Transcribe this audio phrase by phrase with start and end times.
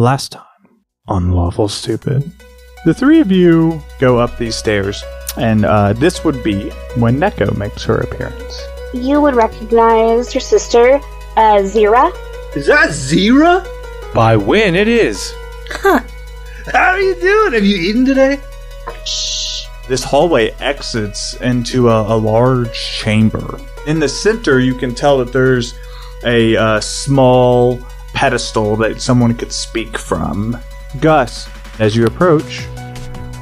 [0.00, 0.44] last time
[1.08, 2.32] on Lawful Stupid.
[2.86, 5.04] The three of you go up these stairs,
[5.36, 8.62] and uh, this would be when Neko makes her appearance.
[8.94, 10.94] You would recognize your sister,
[11.36, 12.10] uh, Zira.
[12.56, 13.66] Is that Zira?
[14.14, 15.34] By when it is.
[15.68, 16.00] Huh.
[16.72, 17.52] How are you doing?
[17.52, 18.40] Have you eaten today?
[19.04, 19.66] Shh.
[19.86, 23.60] This hallway exits into a, a large chamber.
[23.86, 25.74] In the center, you can tell that there's
[26.24, 27.78] a uh, small
[28.20, 30.54] pedestal that someone could speak from.
[31.00, 31.48] Gus,
[31.78, 32.66] as you approach,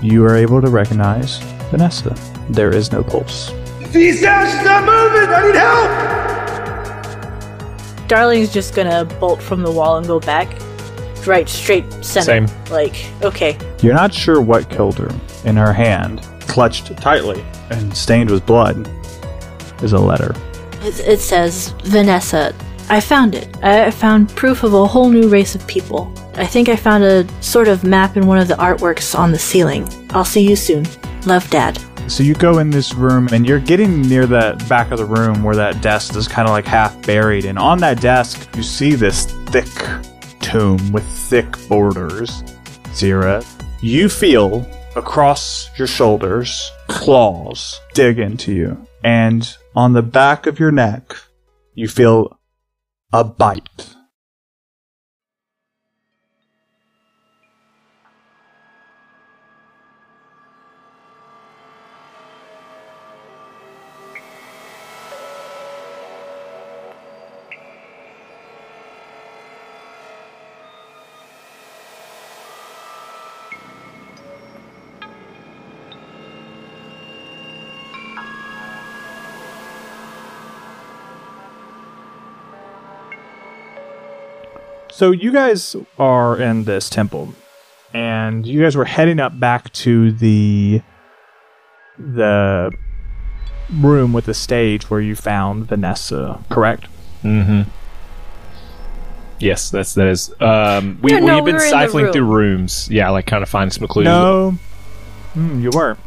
[0.01, 1.39] you are able to recognize
[1.73, 2.15] Vanessa.
[2.49, 3.51] There is no pulse.
[3.89, 5.29] These down, she's not moving!
[5.31, 5.57] I need
[7.97, 8.09] help!
[8.09, 10.47] Darling's just gonna bolt from the wall and go back.
[11.27, 12.47] Right, straight center.
[12.47, 12.47] Same.
[12.71, 13.59] Like, okay.
[13.83, 15.11] You're not sure what killed her.
[15.45, 18.89] In her hand, clutched tightly and stained with blood,
[19.83, 20.37] is a letter.
[20.83, 22.55] It, it says, Vanessa,
[22.91, 23.49] I found it.
[23.63, 26.13] I found proof of a whole new race of people.
[26.35, 29.39] I think I found a sort of map in one of the artworks on the
[29.39, 29.87] ceiling.
[30.11, 30.87] I'll see you soon.
[31.27, 31.79] Love, Dad.
[32.11, 35.43] So you go in this room and you're getting near that back of the room
[35.43, 37.45] where that desk is kind of like half buried.
[37.45, 39.69] And on that desk, you see this thick
[40.41, 42.43] tomb with thick borders.
[42.95, 43.45] Zira,
[43.83, 48.87] you feel across your shoulders claws dig into you.
[49.05, 51.15] And on the back of your neck,
[51.75, 52.38] you feel
[53.11, 53.98] a bite.
[84.93, 87.35] So you guys are in this temple,
[87.95, 90.83] and you guys were heading up back to the
[91.99, 92.73] the
[93.75, 96.43] room with the stage where you found Vanessa.
[96.51, 96.87] Correct?
[97.23, 97.69] Mm-hmm.
[99.41, 100.33] Yes, that's that is.
[100.41, 101.71] Um, we No, no, we've we been were in
[102.05, 102.13] room.
[102.13, 102.89] through rooms.
[102.91, 104.05] Yeah, like kind of finding some clues.
[104.07, 104.53] No,
[105.35, 105.99] Hmm, you weren't.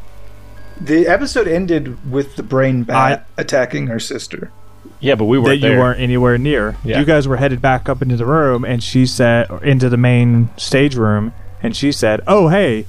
[0.82, 4.52] The episode ended with the brain bat attacking her sister.
[5.00, 5.80] Yeah, but we That weren't you there.
[5.80, 6.76] weren't anywhere near.
[6.84, 7.00] Yeah.
[7.00, 10.50] You guys were headed back up into the room, and she said into the main
[10.58, 11.34] stage room,
[11.64, 12.86] and she said, "Oh, hey,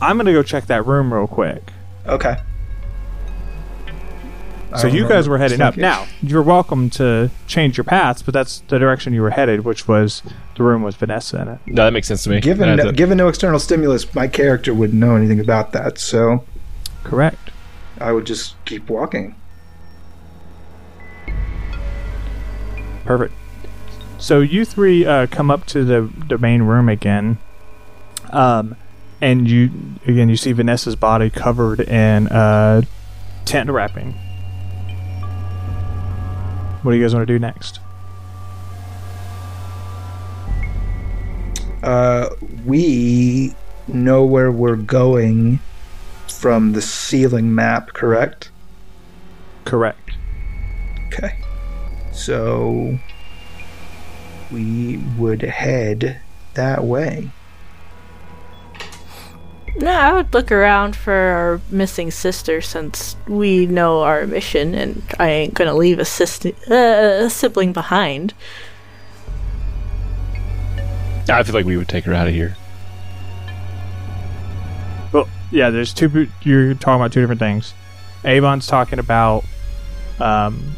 [0.00, 1.72] I'm gonna go check that room real quick."
[2.06, 2.36] Okay.
[4.76, 5.74] So you guys were heading up.
[5.74, 5.82] thinking.
[5.82, 9.86] Now you're welcome to change your paths, but that's the direction you were headed, which
[9.86, 10.20] was
[10.56, 11.58] the room with Vanessa in it.
[11.66, 12.40] No, that makes sense to me.
[12.40, 16.42] Given no, thought- given no external stimulus, my character wouldn't know anything about that, so
[17.04, 17.50] Correct.
[18.00, 19.36] I would just keep walking.
[23.04, 23.34] Perfect.
[24.18, 27.38] So you three uh, come up to the the main room again,
[28.30, 28.76] um,
[29.20, 29.70] and you
[30.06, 32.82] again you see Vanessa's body covered in uh,
[33.44, 34.12] tent wrapping.
[36.82, 37.80] What do you guys want to do next?
[41.82, 42.30] Uh,
[42.64, 43.54] we
[43.86, 45.60] know where we're going
[46.28, 48.50] from the ceiling map, correct?
[49.64, 50.12] Correct.
[51.08, 51.43] Okay.
[52.14, 52.98] So
[54.50, 56.20] we would head
[56.54, 57.30] that way.
[59.76, 65.02] No, I would look around for our missing sister since we know our mission and
[65.18, 68.34] I ain't gonna leave a, sister, uh, a sibling behind.
[71.28, 72.56] I feel like we would take her out of here.
[75.12, 75.70] Well, yeah.
[75.70, 76.28] There's two.
[76.42, 77.72] You're talking about two different things.
[78.24, 79.44] Avon's talking about
[80.20, 80.76] um,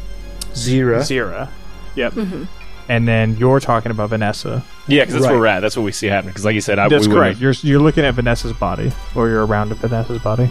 [0.57, 0.99] Zira.
[0.99, 1.49] Zira.
[1.95, 2.13] Yep.
[2.13, 2.43] Mm-hmm.
[2.89, 4.63] And then you're talking about Vanessa.
[4.87, 5.31] Yeah, because that's Right.
[5.31, 5.59] where we're at.
[5.59, 6.29] That's what we see happening.
[6.31, 7.39] Because, like you said, I, That's we correct.
[7.39, 10.49] You're you're looking at Vanessa's body, or you're around Vanessa's body.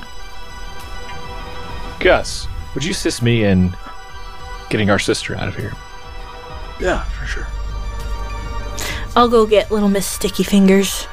[2.01, 3.75] Gus, would you assist me in
[4.69, 5.73] getting our sister out of here?
[6.81, 7.47] Yeah, for sure.
[9.17, 11.07] I'll go get little Miss Sticky Fingers.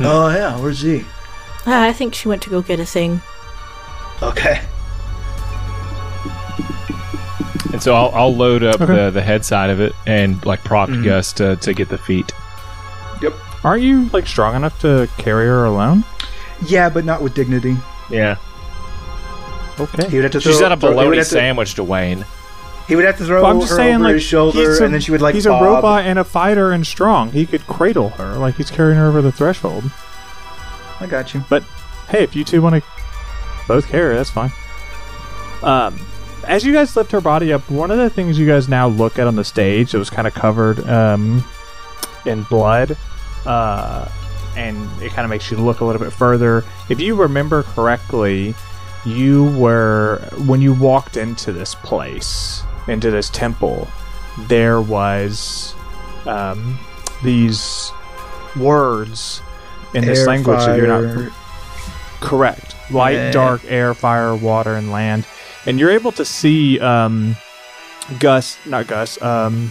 [0.00, 1.04] Oh yeah, where's he?
[1.66, 3.20] Ah, I think she went to go get a thing.
[4.22, 4.60] Okay.
[7.74, 8.86] And so I'll, I'll load up Okay.
[8.94, 11.02] the, the head side of it and like prop Mhm.
[11.04, 12.30] Gus to, to get the feet.
[13.20, 13.32] Yep.
[13.64, 16.04] Aren't you like strong enough to carry her alone?
[16.66, 17.76] Yeah, but not with dignity.
[18.10, 18.36] Yeah.
[19.80, 20.08] Okay.
[20.08, 21.74] He would have to She's throw, not a throw- he would bologna have to- sandwich,
[21.74, 22.24] Dwayne.
[22.86, 24.84] He would have to throw Well, I'm just her saying, over like his shoulder, a-
[24.84, 25.34] and then she would like.
[25.34, 25.60] he's bob.
[25.60, 27.32] a robot and a fighter and strong.
[27.32, 29.84] He could cradle her like he's carrying her over the threshold.
[31.00, 31.42] I got you.
[31.48, 31.64] But
[32.08, 32.82] hey, if you two want to
[33.66, 34.52] both carry her, that's fine.
[35.62, 35.98] Um,
[36.46, 39.18] as you guys lift her body up, one of the things you guys now look
[39.18, 41.44] at on the stage that was kind of covered um,
[42.26, 42.96] in blood
[43.46, 44.08] uh,
[44.56, 46.64] and it kind of makes you look a little bit further.
[46.88, 48.54] If you remember correctly,
[49.04, 53.88] you were when you walked into this place, into this temple,
[54.48, 55.74] there was
[56.26, 56.78] um,
[57.22, 57.90] these
[58.56, 59.42] words
[59.92, 61.32] in this Air, language that you're not
[62.20, 62.74] Correct.
[62.90, 63.30] Light, Yeah.
[63.32, 65.26] dark, air, fire, water, and land.
[65.66, 67.36] And you're able to see um,
[68.18, 69.70] Gus, not Gus, um,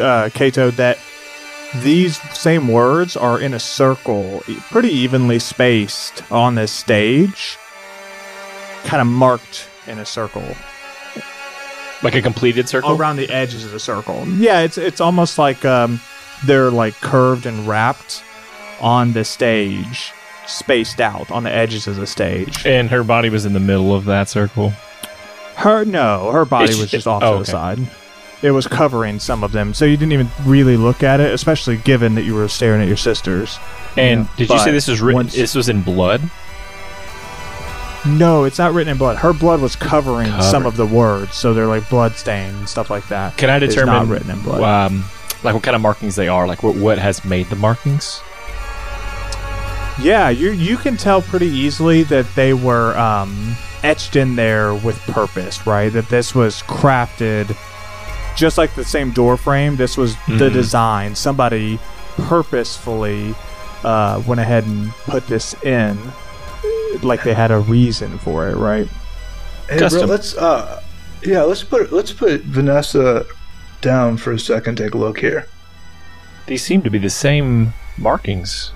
[0.00, 0.98] uh, Kato, that
[1.82, 7.56] these same words are in a circle, pretty evenly spaced on this stage,
[8.84, 10.44] kind of marked in a circle
[12.02, 12.92] Like a completed circle.
[12.92, 14.24] around the edges of the circle.
[14.28, 16.00] Yeah, it's it's almost like um,
[16.46, 18.22] they're like curved and wrapped
[18.80, 20.12] on the stage,
[20.46, 22.64] spaced out on the edges of the stage.
[22.66, 24.70] And her body was in the middle of that circle.
[25.56, 27.50] Her no, her body It's- was just it- off oh, to the okay.
[27.52, 27.78] side.
[28.42, 31.78] It was covering some of them, so you didn't even really look at it, especially
[31.78, 33.58] given that you were staring at your sisters.
[33.96, 34.26] And Yeah.
[34.36, 35.14] did you say this was written?
[35.16, 36.20] once- This was in blood.
[38.06, 39.16] No, it's not written in blood.
[39.16, 42.90] Her blood was covering some of the words, so they're like blood stained and stuff
[42.90, 43.38] like that.
[43.38, 44.62] Can I It's determine not written in blood.
[44.62, 45.04] Um,
[45.42, 46.46] like what kind of markings they are?
[46.46, 48.20] Like what what has made the markings?
[50.00, 54.98] Yeah, you you can tell pretty easily that they were um, etched in there with
[55.02, 55.92] purpose, right?
[55.92, 57.56] That this was crafted
[58.36, 59.76] just like the same door frame.
[59.76, 60.52] This was the Mhm.
[60.52, 61.14] design.
[61.14, 61.78] Somebody
[62.16, 63.34] purposefully
[63.84, 65.96] uh, went ahead and put this in,
[67.02, 68.88] like they had a reason for it, right?
[69.68, 70.10] Hey, bro, Custom.
[70.10, 70.82] let's uh,
[71.22, 73.24] yeah, let's put let's put Vanessa
[73.80, 74.76] down for a second.
[74.76, 75.46] Take a look here.
[76.46, 78.72] These seem to be the same markings.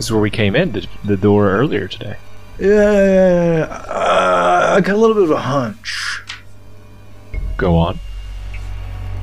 [0.00, 2.16] This is where we came in the, the door earlier today.
[2.58, 6.22] Yeah, uh, I got a little bit of a hunch.
[7.58, 8.00] Go on.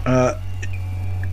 [0.05, 0.39] Uh,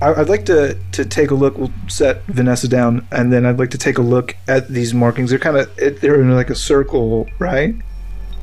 [0.01, 1.59] I, I'd like to to take a look.
[1.59, 5.29] We'll set Vanessa down, and then I'd like to take a look at these markings.
[5.29, 7.75] They're kind of they're in like a circle, right?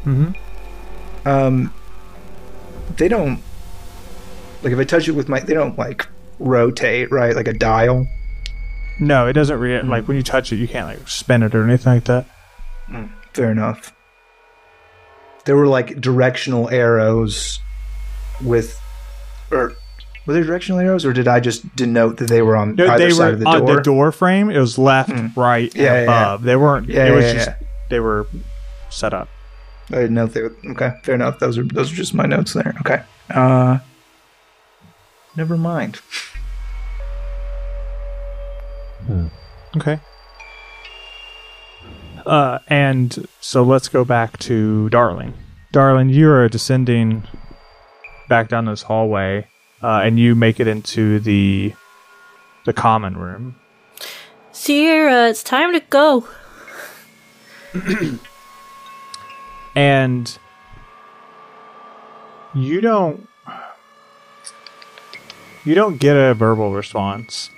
[0.06, 0.34] Mm-hmm.
[1.28, 1.74] Um,
[2.98, 3.42] they don't
[4.62, 5.40] like if I touch it with my.
[5.40, 6.08] They don't like
[6.38, 7.36] rotate, right?
[7.36, 8.06] Like a dial.
[9.00, 11.64] No, it doesn't re- like when you touch it, you can't like spin it or
[11.68, 12.26] anything like that.
[13.34, 13.94] Fair enough.
[15.46, 17.60] There were like directional arrows
[18.44, 18.80] with,
[19.50, 19.74] or
[20.28, 23.10] were there directional arrows, or did I just denote that they were on No, either
[23.12, 23.76] side of the on door?
[23.78, 24.52] the door frame.
[24.52, 25.36] It was left, Mm.
[25.36, 26.22] right, Yeah, and yeah, yeah.
[26.22, 26.44] above.
[26.44, 26.88] They weren't.
[26.90, 27.68] Yeah, it was yeah, just yeah.
[27.90, 28.28] they were
[28.92, 29.30] set up.
[29.90, 30.94] I didn't know they were okay.
[31.04, 31.40] Fair enough.
[31.40, 32.76] Those are those are just my notes there.
[32.82, 33.02] Okay.
[33.30, 33.80] Uh,
[35.36, 36.00] never mind.
[39.78, 40.00] Okay.
[42.26, 45.34] Uh, and so let's go back to Darling.
[45.72, 47.24] Darling, you are descending
[48.30, 49.48] back down this hallway,
[49.82, 51.74] uh, and you make it into the
[52.66, 53.56] the common room.
[54.52, 56.28] Sierra, it's time to go.
[59.76, 60.38] and
[62.54, 63.28] you don't
[65.64, 67.50] you don't get a verbal response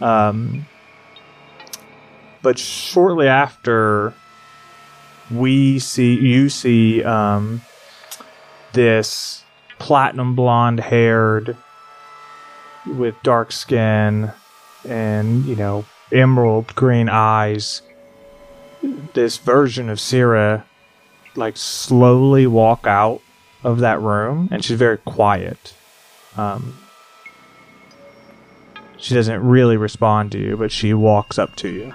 [0.00, 0.66] um,
[2.46, 4.14] but shortly after
[5.32, 7.60] we see you see um,
[8.72, 9.42] this
[9.80, 11.56] platinum blonde haired
[12.86, 14.30] with dark skin
[14.88, 17.82] and you know emerald green eyes
[19.14, 20.62] this version of Syrah
[21.34, 23.20] like slowly walk out
[23.64, 25.74] of that room and she's very quiet.
[26.36, 26.78] Um,
[28.98, 31.92] she doesn't really respond to you but she walks up to you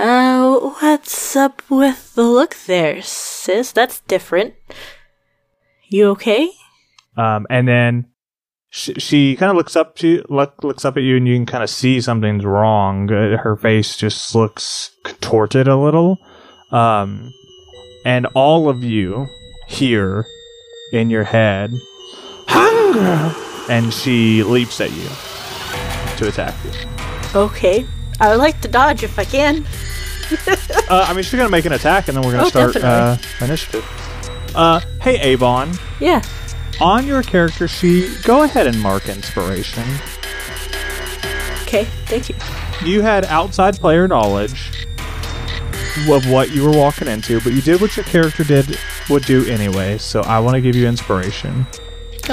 [0.00, 3.70] Uh, what's up with the look there, sis?
[3.70, 4.54] That's different.
[5.88, 6.50] You okay?
[7.18, 8.06] um, and then
[8.70, 11.44] she, she kind of looks up to look, looks up at you and you can
[11.44, 16.16] kind of see something's wrong uh, her face just looks contorted a little
[16.70, 17.32] um,
[18.06, 19.26] and all of you
[19.68, 20.24] hear
[20.92, 21.72] in your head
[22.46, 23.34] hunger
[23.68, 25.08] and she leaps at you
[26.16, 26.70] to attack you
[27.32, 27.86] Okay.
[28.20, 29.64] I would like to dodge if I can.
[30.88, 33.16] Uh, I mean, she's gonna make an attack, and then we're gonna Oh, start uh,
[33.40, 33.84] initiative.
[34.54, 36.22] Uh, hey Avon, Yeah.
[36.80, 39.82] on your character sheet, go ahead and mark inspiration.
[41.62, 42.34] Okay, thank you.
[42.84, 44.70] You had outside player knowledge
[46.08, 49.44] of what you were walking into, but you did what your character did would do
[49.46, 49.98] anyway.
[49.98, 51.66] So I want to give you inspiration.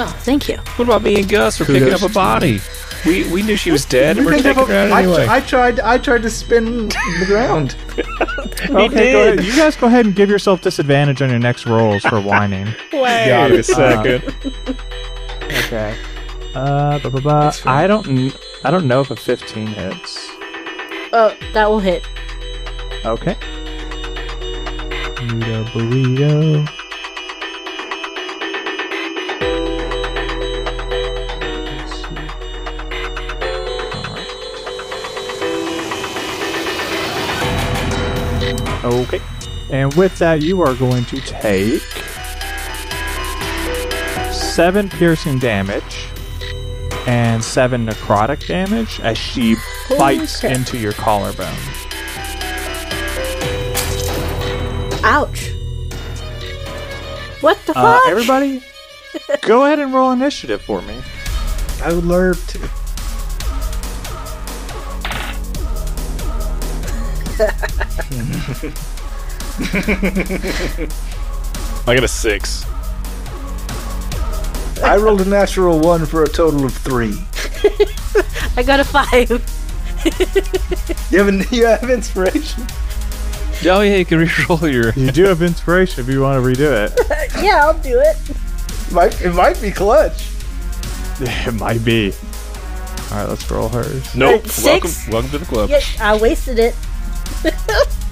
[0.00, 0.56] Oh, thank you.
[0.76, 1.58] What about me and Gus?
[1.58, 2.60] We're Kudos picking up a body.
[3.06, 5.26] We we knew she was dead, and we're Think taking of her out I, anyway.
[5.28, 5.80] I tried.
[5.80, 7.76] I tried to spin the ground.
[8.70, 9.44] okay, go ahead.
[9.44, 12.66] You guys go ahead and give yourself disadvantage on your next rolls for whining.
[12.92, 13.64] Wait Got a it.
[13.66, 14.22] second.
[15.44, 15.96] Okay.
[16.54, 17.28] Uh, ba, ba, ba.
[17.28, 17.84] That's fine.
[17.84, 18.04] I don't.
[18.04, 18.32] kn-
[18.64, 20.28] I don't know if a 15 hits.
[21.12, 22.04] Oh, that will hit.
[23.04, 23.36] Okay.
[25.14, 26.77] Burrito, burrito.
[38.88, 39.20] Okay.
[39.70, 41.82] And with that, you are going to take
[44.32, 46.06] seven piercing damage
[47.06, 49.56] and seven necrotic damage as she
[49.98, 50.54] bites crap.
[50.56, 51.54] into your collarbone.
[55.04, 55.50] Ouch.
[57.40, 58.08] What the Uh, fuck?
[58.08, 58.62] everybody,
[59.42, 61.00] go ahead and roll initiative for me.
[61.82, 62.58] I would love to.
[71.86, 72.64] I got a six.
[74.82, 77.18] I rolled a natural one for a total of three.
[78.56, 79.30] I got a five.
[81.10, 82.64] You have, an, you have inspiration.
[83.64, 84.92] Oh yeah, you can re-roll your.
[84.92, 86.98] You do have inspiration if you want to redo it.
[87.42, 88.16] yeah, I'll do it.
[88.92, 90.30] Might, it might be clutch.
[91.20, 92.12] It might be.
[93.10, 94.14] All right, let's roll hers.
[94.14, 94.44] Nope.
[94.62, 95.68] Welcome, welcome to the club.
[95.68, 96.76] Yeah, I wasted it.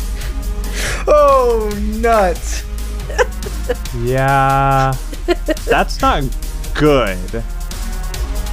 [1.08, 1.70] Oh,
[2.00, 2.64] nuts.
[3.96, 4.94] Yeah,
[5.64, 6.25] that's not
[6.75, 7.18] good.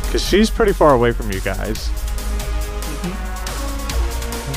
[0.05, 1.89] Because she's pretty far away from you guys.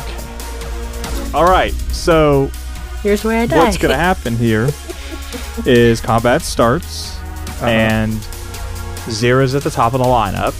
[0.00, 1.32] Okay.
[1.34, 2.50] All right, so
[3.02, 3.58] Here's where I die.
[3.58, 4.68] what's going to happen here
[5.66, 7.18] is combat starts,
[7.62, 8.12] and
[9.08, 10.54] Zira's at the top of the lineup.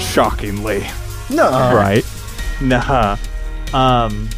[0.00, 0.84] Shockingly.
[1.30, 1.50] No.
[1.74, 2.04] right?
[2.60, 3.16] Nah.
[3.72, 4.28] Um.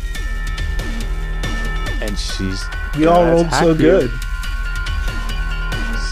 [2.14, 2.64] And she's.
[2.97, 3.75] We all rolled so you.
[3.75, 4.11] good.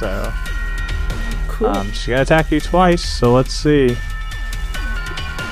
[0.00, 0.32] So,
[1.47, 1.68] Cool.
[1.68, 3.04] um, she's gonna attack you twice.
[3.04, 3.97] So let's see.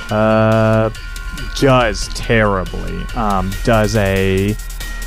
[0.09, 0.89] Uh,
[1.57, 3.05] does terribly.
[3.15, 4.53] Um, does a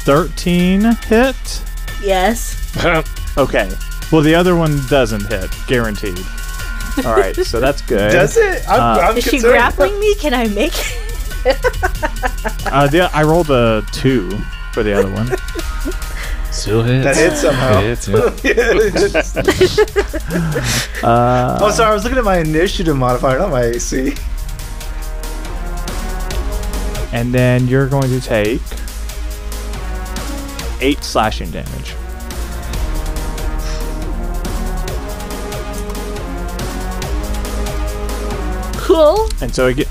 [0.06, 1.62] thirteen hit?
[2.02, 2.60] yes.
[3.36, 3.68] Okay.
[4.12, 6.16] Well, the other one doesn't hit, guaranteed.
[7.04, 8.12] All right, so that's good.
[8.12, 8.62] Does it?
[8.68, 10.14] I'm, Uh, I'm Is she grappling me?
[10.14, 10.72] Can I make
[11.44, 11.58] it?
[12.66, 14.30] Uh, the, I rolled a two
[14.72, 15.26] for the other one.
[16.54, 17.04] Still hits.
[17.04, 17.80] That hit somehow.
[17.80, 18.14] Hits, yeah.
[21.04, 21.90] Uh, oh, sorry.
[21.90, 24.14] I was looking at my initiative modifier, not my AC.
[27.12, 28.62] and then you're going to take
[30.80, 31.94] eight slashing damage.
[38.76, 39.28] Cool.
[39.40, 39.86] And so again,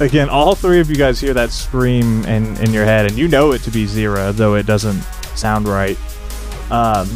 [0.00, 3.28] again, all three of you guys hear that scream in in your head, and you
[3.28, 5.02] know it to be Zira, though it doesn't
[5.36, 5.98] sound right.
[6.70, 7.08] Um,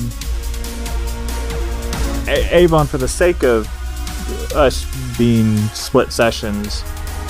[2.28, 3.66] A- Avon, for the sake of
[4.54, 4.84] us
[5.18, 6.82] being split sessions,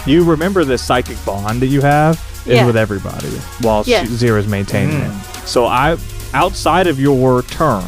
[0.07, 2.15] you remember the psychic bond that you have
[2.47, 2.67] is Yeah.
[2.67, 3.29] with everybody
[3.61, 4.03] while Yeah.
[4.05, 5.13] she Zira's maintaining it.
[5.47, 5.97] So I,
[6.35, 7.85] outside of your turn,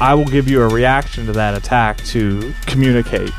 [0.00, 3.32] I will give you a reaction to that attack to communicate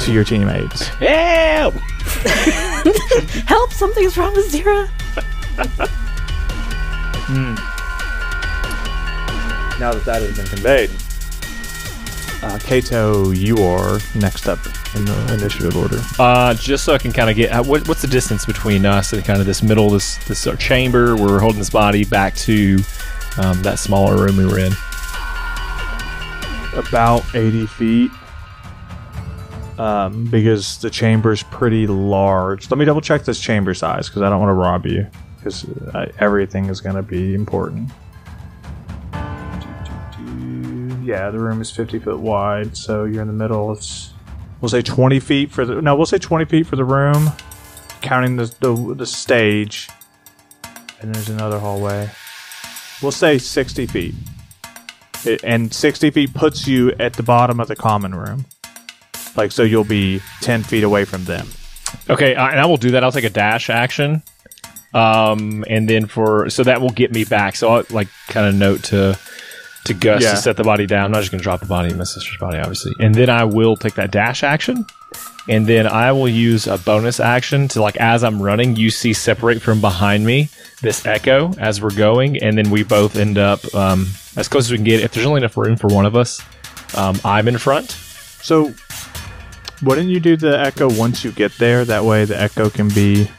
[0.00, 0.86] to your teammates.
[0.88, 1.74] Help!
[3.46, 3.72] Help!
[3.72, 4.50] Something's wrong with
[7.34, 7.56] Zira.
[9.78, 10.90] Now that that has been conveyed,
[12.42, 14.58] uh, Kato, you are next up
[14.94, 16.00] in the initiative order.
[16.18, 19.12] Uh, just so I can kind of get uh, what, what's the distance between us
[19.12, 22.34] and kind of this middle, this this uh, chamber where we're holding this body back
[22.36, 22.78] to
[23.38, 24.72] um, that smaller room we were in.
[26.74, 28.10] About 80 feet.
[29.78, 32.70] Um, because the chamber's pretty large.
[32.70, 35.06] Let me double check this chamber size because I don't want to rob you.
[35.40, 37.90] Because uh, everything is going to be important.
[41.02, 43.72] Yeah, the room is 50 foot wide, so you're in the middle.
[43.72, 44.12] It's
[44.60, 47.30] we'll say 20 feet for the no, we'll say 20 feet for the room,
[48.02, 49.88] counting the the, the stage.
[51.00, 52.10] And there's another hallway.
[53.02, 54.14] We'll say 60 feet.
[55.24, 58.44] It, and 60 feet puts you at the bottom of the common room.
[59.36, 61.48] Like, so you'll be 10 feet away from them.
[62.08, 63.02] Okay, uh, and I will do that.
[63.02, 64.22] I'll take a dash action,
[64.94, 67.56] um, and then for so that will get me back.
[67.56, 69.18] So I'll like kind of note to
[69.84, 70.32] to Gus Yeah.
[70.32, 71.06] to set the body down.
[71.06, 72.92] I'm not just to drop the body in my sister's body, obviously.
[73.00, 74.84] And then I will take that dash action,
[75.48, 79.12] and then I will use a bonus action to like as I'm running, you see
[79.12, 80.48] separate from behind me
[80.82, 84.06] this echo as we're going, and then we both end up um,
[84.36, 85.00] as close as we can get.
[85.00, 86.40] If there's only enough room for one of us,
[86.96, 87.90] um, I'm in front.
[87.90, 88.72] So,
[89.82, 91.84] wouldn't you do the echo once you get there?
[91.84, 93.30] That way the echo can be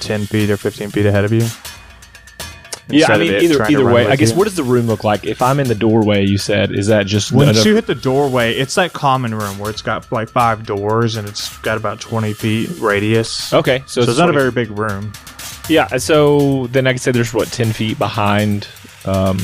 [0.00, 1.46] 10 feet or 15 feet ahead of you?
[2.92, 4.06] Yeah, I instead mean either either way.
[4.08, 4.36] I guess you.
[4.36, 5.24] what does the room look like?
[5.24, 7.94] If I'm in the doorway, you said is that just Once enough- you hit the
[7.94, 12.00] doorway, it's that common room where it's got like five doors and it's got about
[12.00, 13.52] 20 feet radius.
[13.52, 13.84] okay?
[13.86, 15.12] So, so it's not a very big room.
[15.68, 15.86] yeah.
[15.98, 18.66] So then I could say there's what ten feet behind
[19.04, 19.38] um,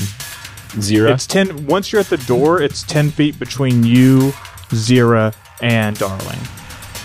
[0.75, 1.13] Zira.
[1.15, 1.67] It's 10.
[1.67, 4.33] Once you're at the door, it's 10 feet between you,
[4.71, 6.41] Zira, and Darling.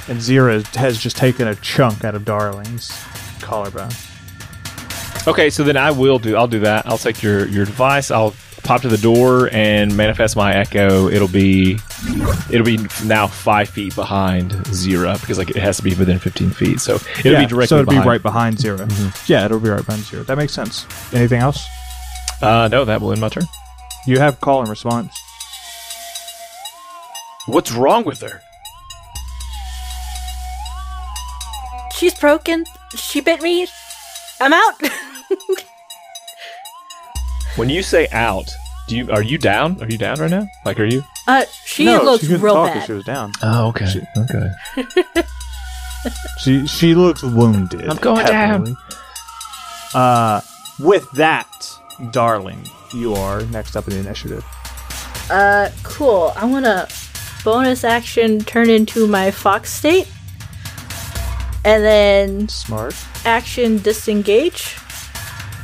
[0.07, 2.91] And Zira has just taken a chunk out of Darling's
[3.41, 3.89] collarbone.
[5.27, 6.35] Okay, so then I will do.
[6.35, 6.87] I'll do that.
[6.87, 8.09] I'll take your your device.
[8.09, 8.33] I'll
[8.63, 11.07] pop to the door and manifest my echo.
[11.09, 11.77] It'll be
[12.51, 16.49] it'll be now five feet behind Zira because like it has to be within fifteen
[16.49, 16.79] feet.
[16.79, 17.67] So it'll yeah, be directly.
[17.67, 18.03] so it'll behind.
[18.03, 18.87] be right behind 0
[19.27, 20.25] Yeah, it'll be right behind Zira.
[20.25, 20.85] That makes sense.
[21.13, 21.67] Anything else?
[22.41, 23.43] Uh, no, that will end my turn.
[24.07, 25.13] You have call and response.
[27.45, 28.41] What's wrong with her?
[31.95, 32.65] She's broken.
[32.95, 33.67] She bit me.
[34.39, 34.81] I'm out.
[37.57, 38.49] When you say out,
[38.87, 39.81] do you are you down?
[39.81, 40.47] Are you down right now?
[40.65, 41.03] Like, are you?
[41.27, 42.85] uh, she no, looks she couldn't real talk if bad.
[42.87, 43.33] She was down.
[43.43, 45.23] Oh, okay, okay.
[46.39, 47.87] She she looks wounded.
[47.87, 48.75] I'm going down.
[49.93, 50.41] Uh,
[50.79, 51.47] with that,
[52.09, 54.43] Darling, you are next up in the initiative.
[55.29, 56.33] Uh, cool.
[56.35, 56.87] I want to
[57.43, 60.07] bonus action turn into my fox state,
[61.65, 62.95] and then Smart.
[63.25, 64.75] action disengage,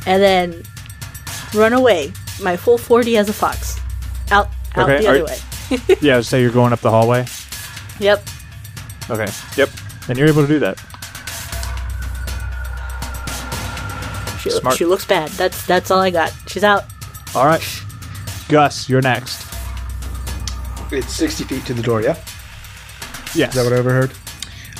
[0.06, 0.62] and then
[1.54, 2.12] run away.
[2.42, 3.80] My full forty as a fox,
[4.30, 5.38] out out Okay, the are- other way.
[6.00, 7.26] Yeah, say you're going up the hallway.
[8.00, 8.26] Yep.
[9.10, 9.26] Okay.
[9.56, 9.68] Yep.
[10.08, 10.78] And you're able to do that.
[14.40, 14.76] She, Smart.
[14.76, 15.28] she looks bad.
[15.30, 16.32] That's that's all I got.
[16.46, 16.84] She's out.
[17.34, 17.60] All right.
[18.48, 19.44] Gus, you're next.
[20.90, 22.16] It's 60 feet to the door, yeah?
[23.34, 23.50] Yes.
[23.50, 24.12] Is that what I overheard?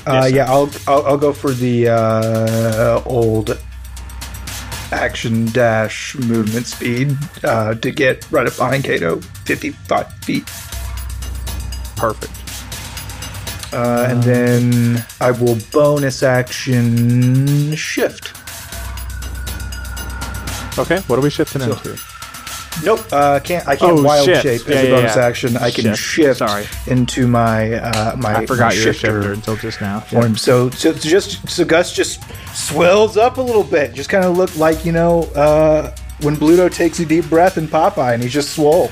[0.09, 3.59] Uh, yeah, I'll, I'll I'll go for the uh, old
[4.91, 10.47] action dash movement speed uh, to get right up behind Kato, 55 feet.
[11.97, 12.33] Perfect.
[13.75, 18.33] Uh, and then I will bonus action shift.
[20.79, 21.01] Okay.
[21.07, 21.99] What are we shifting So- into?
[22.85, 23.67] Nope, uh, can't.
[23.67, 24.43] I can't Oh, wild shift.
[24.43, 25.25] shape Yeah, as a bonus yeah.
[25.25, 25.57] action.
[25.57, 25.99] I can Shift.
[25.99, 26.65] shift Sorry.
[26.87, 28.37] into my uh, my.
[28.37, 30.01] I forgot my you were a shifter shifter until just now.
[30.01, 30.37] form.
[30.37, 32.23] So, so so just so Gus just
[32.55, 33.95] swells up a little bit.
[33.95, 37.67] Just kind of look like you know uh, when Bluto takes a deep breath in
[37.67, 38.91] Popeye, and he's just swole.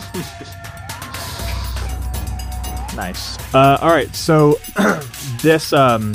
[2.96, 3.38] Nice.
[3.54, 4.14] Uh, all right.
[4.16, 4.58] So
[5.42, 6.14] this um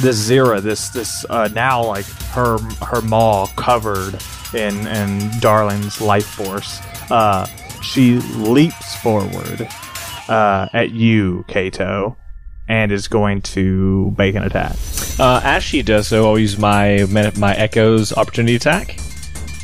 [0.00, 4.22] this Zira, this this uh, now like her her maw covered
[4.54, 6.80] in in Darling's life force.
[7.10, 7.46] Uh,
[7.82, 9.68] she leaps forward
[10.28, 12.16] uh, at you, Kato,
[12.68, 14.76] and is going to make an attack.
[15.18, 18.98] Uh, as she does so, I'll use my my Echo's opportunity attack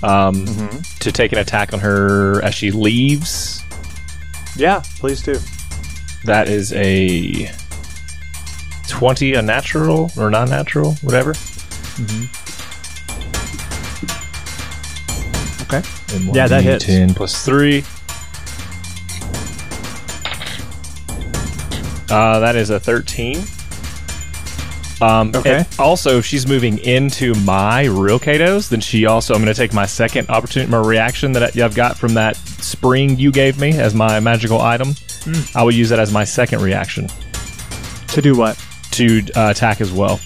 [0.03, 0.47] um,
[1.01, 3.61] to take an attack on her as she leaves.
[4.57, 5.39] Yeah, please do.
[6.25, 7.51] That is a
[8.89, 11.35] twenty, a natural or non-natural, whatever.
[12.01, 12.42] Okay.
[16.33, 16.85] Yeah, that hits.
[16.85, 17.85] Ten plus three.
[22.11, 23.43] Uh, that is a thirteen.
[25.01, 25.65] Um, Okay.
[25.81, 29.35] also, if she's moving into my real Katos, then she also.
[29.35, 33.19] I'm going to take my second opportunity, my reaction that I've got from that spring
[33.19, 34.95] you gave me as my magical item.
[35.25, 35.57] Hmm.
[35.59, 37.09] I will use that as my second reaction
[38.09, 38.63] To do what?
[38.93, 40.21] to uh, attack as well.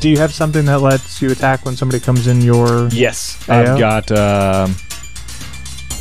[0.00, 2.88] Do you have something that lets you attack when somebody comes in your?
[2.88, 3.54] Yes, AO?
[3.74, 4.76] I've got um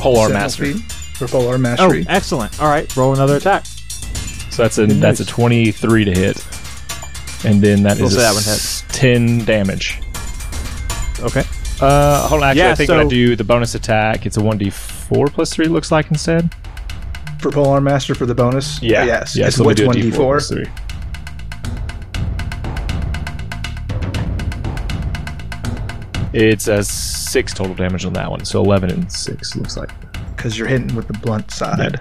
[0.04, 0.74] Polearm Mastery.
[0.74, 2.06] For Polearm Mastery.
[2.08, 2.62] Oh, excellent.
[2.62, 3.66] All right, roll another attack.
[3.66, 5.28] So that's a Good that's nice.
[5.30, 6.46] a 23 to hit.
[7.46, 8.84] And then that we'll is that one hits.
[8.90, 10.00] 10 damage.
[11.22, 11.44] Okay.
[11.82, 12.50] Uh, hold on.
[12.50, 15.68] Actually, yeah, I think so, I do the bonus attack, it's a 1d4 plus 3,
[15.68, 16.54] looks like, instead.
[17.40, 18.82] For Polearm Master for the bonus?
[18.82, 19.06] Yeah.
[19.06, 19.36] Yes.
[19.36, 20.83] Yeah, it's so do 1d4.
[26.34, 28.44] It's a 6 total damage on that one.
[28.44, 29.90] So 11 and 6 looks like.
[30.36, 32.00] because you're hitting with the blunt side.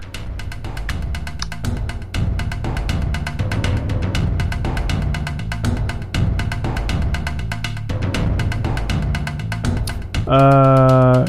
[10.27, 11.27] Uh,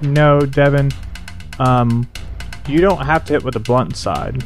[0.00, 0.90] no, Devin.
[1.58, 2.08] Um,
[2.66, 4.42] you don't have to hit with the blunt side.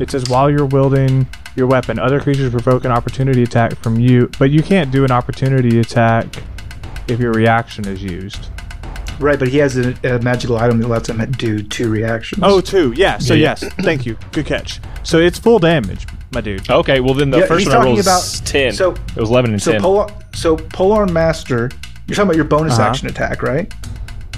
[0.00, 4.28] It says while you're wielding your weapon, other creatures provoke an opportunity attack from you,
[4.38, 6.26] but you can't do an opportunity attack
[7.12, 8.48] if your reaction is used.
[9.20, 12.40] Right, but he has a, a magical item that lets him do two reactions.
[12.42, 12.92] Oh, two.
[12.96, 13.18] Yeah.
[13.18, 13.68] So Yeah, yeah.
[13.68, 14.16] yes, thank you.
[14.32, 14.80] Good catch.
[15.04, 16.68] So it's full damage, my dude.
[16.68, 18.72] Okay, well then the Yeah, first he's one I rolled talking was about- ten.
[18.72, 19.80] so- it was eleven and So ten.
[19.82, 21.70] pole, so polearm master.
[22.08, 22.88] You're talking about your bonus Uh-huh.
[22.88, 23.72] action attack, right?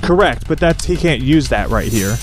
[0.03, 2.15] Correct, but that's he can't use that right here.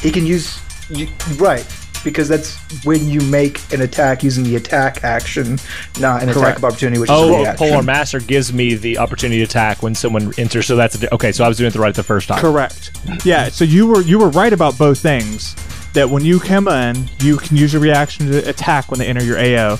[0.00, 0.58] He can use
[0.88, 1.60] you, right
[2.04, 5.58] because that's when you make an attack using the attack action,
[6.00, 7.66] not an attack of opportunity, which oh, is a well, reaction.
[7.68, 10.66] Polearm Master gives me the opportunity to attack when someone enters.
[10.66, 11.32] So that's a okay.
[11.32, 12.40] So I was doing it the right the first time.
[12.40, 12.90] Correct.
[13.24, 15.54] Yeah, so you were you were right about both things.
[15.94, 19.24] That when you come in, you can use your reaction to attack when they enter
[19.24, 19.78] your AO.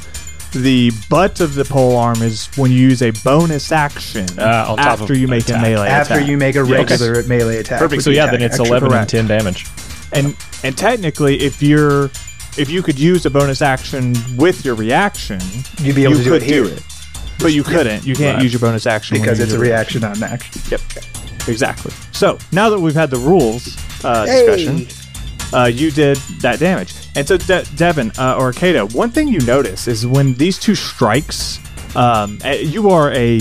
[0.53, 5.15] The butt of the pole arm is when you use a bonus action Uh, after
[5.15, 5.59] you make attack.
[5.59, 6.27] a melee After attack.
[6.29, 6.73] you make a okay.
[6.73, 7.79] regular melee attack.
[7.79, 8.03] Perfect.
[8.03, 9.13] So yeah, then it's eleven correct.
[9.13, 9.67] and ten damage.
[10.13, 12.07] And and technically, if you're
[12.57, 15.41] if you could use a bonus action with your reaction,
[15.81, 16.65] You'd be able you to do it here.
[16.65, 16.83] do it,
[17.39, 18.05] but you couldn't.
[18.07, 18.43] You can't Right.
[18.43, 20.61] use your bonus action because it's a your reaction, not an action.
[20.71, 20.81] Yep,
[21.47, 21.93] exactly.
[22.13, 24.47] So now that we've had the rules uh, Hey!
[24.57, 24.89] discussion,
[25.53, 26.95] uh, you did that damage.
[27.17, 30.75] And so, De- Devin uh, or Kato, one thing you notice is when these two
[30.75, 31.59] strikes,
[31.97, 33.41] um, uh, you are a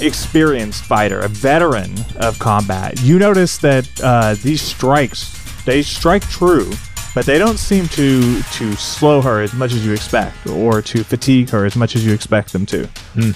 [0.00, 3.00] experienced fighter, a veteran of combat.
[3.02, 6.70] You notice that uh, these strikes they strike true,
[7.14, 11.04] but they don't seem to to slow her as much as you expect, or to
[11.04, 12.88] fatigue her as much as you expect them to.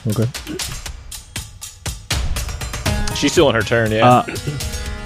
[0.09, 0.27] okay.
[3.15, 3.93] She's still in her turn.
[3.93, 4.09] Yeah.
[4.09, 4.37] Uh,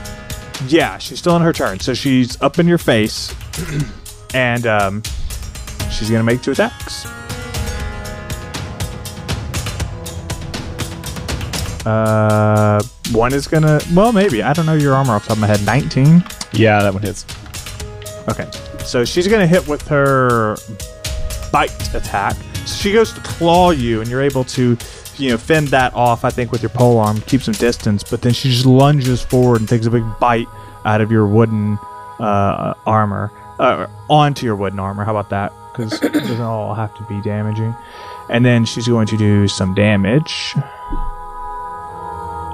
[0.69, 3.35] yeah, she's still in her turn, so she's up in your face,
[4.35, 5.03] and um,
[5.91, 7.07] she's gonna make two attacks.
[11.89, 13.81] Uh, one is gonna.
[13.95, 15.65] Well, maybe I don't know your armor off the top of my head.
[15.65, 16.23] Nineteen.
[16.53, 17.25] yeah, that one hits.
[18.29, 18.47] Okay,
[18.85, 20.57] so she's gonna hit with her
[21.51, 22.37] bite attack.
[22.67, 24.77] So she goes to claw you, and you're able to,
[25.17, 26.25] you know, fend that off.
[26.27, 28.03] I think with your pole arm, keep some distance.
[28.05, 30.49] But then she just lunges forward and takes a big bite
[30.85, 31.79] out of your wooden
[32.21, 35.05] uh, armor, uh, onto your wooden armor.
[35.05, 35.53] How about that?
[35.73, 37.75] Because it doesn't all have to be damaging.
[38.29, 40.55] And then she's going to do some damage.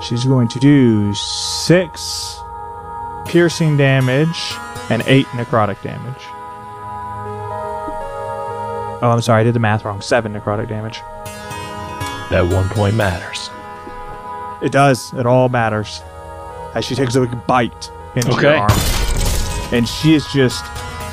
[0.08, 2.38] She's going to do six
[3.26, 4.52] piercing damage
[4.90, 6.22] and eight necrotic damage.
[9.02, 10.00] Oh, I'm sorry, I did the math wrong.
[10.00, 11.00] Seven necrotic damage.
[12.30, 13.50] That one point matters.
[14.62, 15.12] It does.
[15.14, 16.00] It all matters.
[16.74, 18.42] As she takes a big bite into Okay.
[18.42, 18.70] your arm.
[19.72, 20.64] And she is just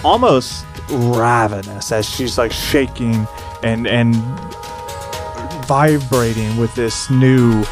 [0.03, 3.27] almost ravenous as she's like shaking
[3.63, 4.15] and and
[5.65, 7.63] vibrating with this new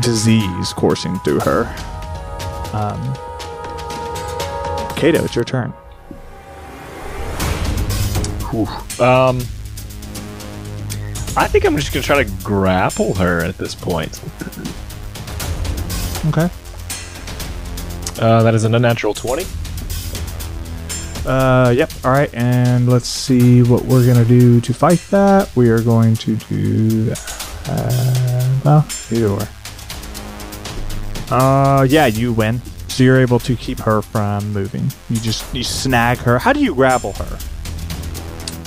[0.00, 1.64] disease coursing through her.
[2.72, 3.14] Um,
[4.96, 5.72] Kato, it's your turn.
[8.98, 9.38] Um,
[11.36, 14.20] I think I'm just gonna try to grapple her at this point.
[16.26, 16.50] Okay.
[18.20, 19.44] Uh, that is an unnatural twenty.
[21.24, 21.92] Uh, yep.
[22.04, 25.54] All right, and let's see what we're gonna do to fight that.
[25.54, 27.20] We are going to do that.
[27.68, 29.48] Uh, well, either or.
[31.30, 32.60] Uh, yeah, you win.
[32.88, 34.90] So you're able to keep her from moving.
[35.10, 36.38] You just you snag her.
[36.38, 37.38] How do you grapple her?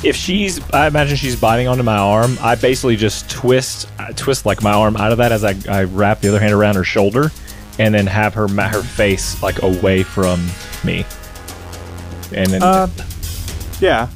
[0.03, 2.37] If she's, I imagine she's biting onto my arm.
[2.41, 5.83] I basically just twist, I twist like my arm out of that as I, I
[5.83, 7.31] wrap the other hand around her shoulder,
[7.77, 10.47] and then have her her face like away from
[10.83, 11.05] me.
[12.33, 12.87] And then Uh,
[13.79, 14.07] yeah.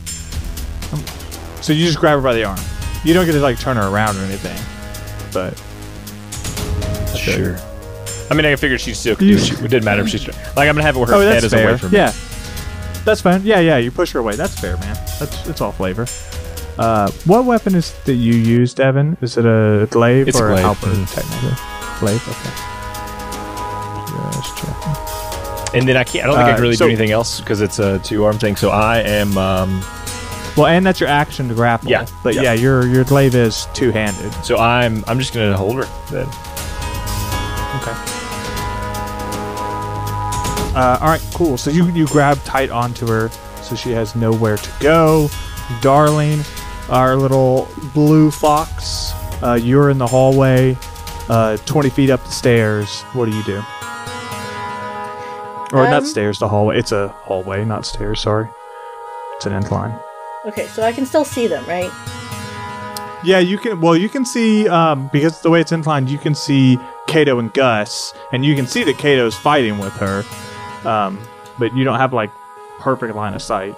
[0.91, 1.03] Um,
[1.62, 2.60] So you just grab her by the arm.
[3.03, 4.58] You don't get to like turn her around or anything.
[5.34, 5.55] But
[7.15, 7.58] sure.
[8.29, 9.15] I mean, I figured she'd still.
[9.21, 11.19] You- She, it didn't matter if she's like I'm gonna have it where her oh,
[11.21, 11.69] head is fair.
[11.69, 11.97] away from me.
[11.97, 12.11] yeah,
[13.05, 13.43] that's fine.
[13.43, 13.77] Yeah, yeah.
[13.77, 14.35] You push her away.
[14.35, 14.95] That's fair, man.
[15.19, 16.07] That's it's all flavor.
[16.77, 19.15] Uh, what weapon is that you used, Evan?
[19.21, 20.89] Is it a glaive It's or a, halberd?
[20.89, 21.13] Mhm.
[21.13, 21.55] Technically,
[21.99, 22.27] glaive.
[22.27, 22.71] Okay.
[24.33, 25.79] Just checking.
[25.79, 26.23] And then I can't.
[26.25, 28.23] I don't think I Uh, can really so- do anything else because it's a two
[28.25, 28.55] arm thing.
[28.55, 29.38] So I am.
[29.38, 29.81] Um,
[30.57, 31.89] Well, and that's your action to grapple.
[31.91, 32.43] Yeah, But yeah.
[32.43, 34.33] yeah, your your glaive is two handed.
[34.43, 35.03] so I'm.
[35.07, 36.27] I'm just gonna hold her then.
[40.75, 41.57] Uh, all right, cool.
[41.57, 43.29] So you you grab tight onto her,
[43.61, 45.29] so she has nowhere to go.
[45.81, 46.41] Darling,
[46.89, 49.13] our little blue fox.
[49.41, 50.77] Uh, you're in the hallway,
[51.29, 53.01] uh, twenty feet up the stairs.
[53.13, 53.61] What do you do?
[55.73, 56.77] Or not Um, stairs, the hallway.
[56.77, 58.19] It's a hallway, not stairs.
[58.21, 58.47] Sorry,
[59.35, 59.93] it's an incline.
[60.45, 61.91] Okay, so I can still see them, right?
[63.23, 63.81] Yeah, you can.
[63.81, 67.51] Well, you can see um, because the way it's inclined, you can see Kato and
[67.53, 70.23] Gus, and you can see that Kato's fighting with her,
[70.86, 71.19] um,
[71.60, 72.32] but you don't have like
[72.80, 73.76] perfect line of sight.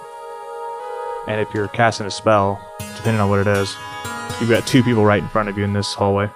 [1.26, 2.60] And if you're casting a spell,
[2.96, 3.74] depending on what it is,
[4.40, 6.30] you've got two people right in front of you in this hallway.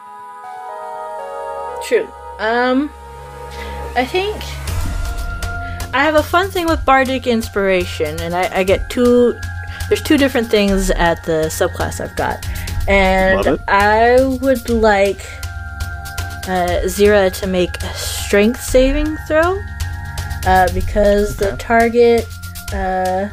[1.85, 2.09] True.
[2.39, 2.91] Um,
[3.97, 4.37] I think
[5.95, 9.35] I have a fun thing with bardic inspiration, and I, I get two.
[9.89, 12.45] there's two different things at the subclass I've got,
[12.89, 13.59] and.
[13.69, 15.21] I would like
[16.49, 19.59] uh, Zira to make a strength saving throw
[20.47, 22.27] uh, because the target
[22.73, 23.29] uh,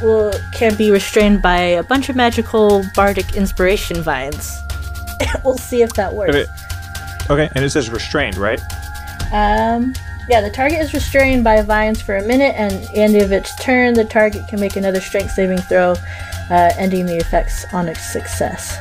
[0.02, 4.60] will can be restrained by a bunch of magical bardic inspiration vines.
[5.44, 6.34] we'll see if that works.
[6.34, 6.46] Okay.
[7.30, 8.60] Okay, and it says restrained, right?
[9.32, 9.94] Um,
[10.28, 13.54] yeah, the target is restrained by vines for a minute, and at end of its
[13.62, 15.94] turn, the target can make another strength saving throw,
[16.50, 18.76] uh, ending the effects on its success.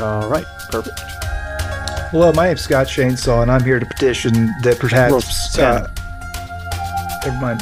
[0.00, 1.05] All right, perfect.
[2.10, 5.12] Hello, my name's Scott Chainsaw, and I'm here to petition that perhaps.
[5.12, 5.86] Ropes, Uh,
[7.24, 7.60] never mind.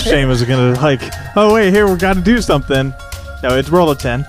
[0.02, 1.00] Shane is gonna like,
[1.36, 2.92] oh wait, here we got to do something.
[3.42, 4.20] No, it's roll a ten.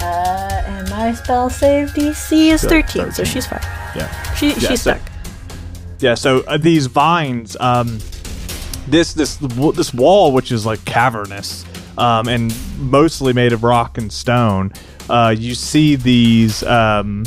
[0.00, 3.24] Uh, and my spell save DC is So, 13, so 13.
[3.26, 3.60] she's fine.
[3.96, 4.32] Yeah.
[4.34, 5.00] She, Yeah, she's so- stuck.
[5.98, 6.14] Yeah.
[6.14, 7.98] So uh, these vines, um,
[8.88, 9.36] this this
[9.74, 11.64] this wall, which is like cavernous,
[11.98, 14.72] um, and mostly made of rock and stone.
[15.08, 16.62] Uh, you see these.
[16.62, 17.24] Um,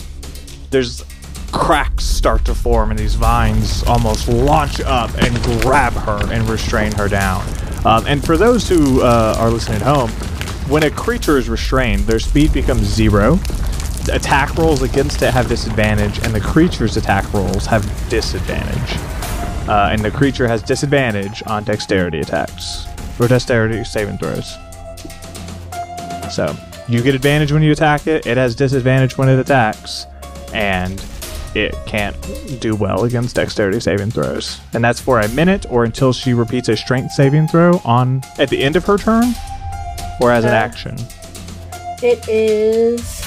[0.70, 1.04] there's
[1.52, 6.92] cracks start to form, and these vines almost launch up and grab her and restrain
[6.94, 7.46] her down.
[7.86, 10.10] Um, and for those who uh, are listening at home,
[10.70, 13.40] when a creature is restrained, their speed becomes zero.
[14.12, 18.98] Attack rolls against it have disadvantage, and the creature's attack rolls have disadvantage.
[19.70, 22.86] Uh, and the creature has disadvantage on dexterity attacks
[23.20, 24.56] or dexterity saving throws.
[26.34, 26.56] So
[26.88, 28.26] you get advantage when you attack it.
[28.26, 30.06] It has disadvantage when it attacks,
[30.54, 31.04] and
[31.56, 32.16] it can't
[32.60, 34.60] do well against dexterity saving throws.
[34.74, 38.50] And that's for a minute or until she repeats a strength saving throw on at
[38.50, 39.34] the end of her turn,
[40.22, 40.98] or as an Uh, action.
[42.02, 43.24] It is.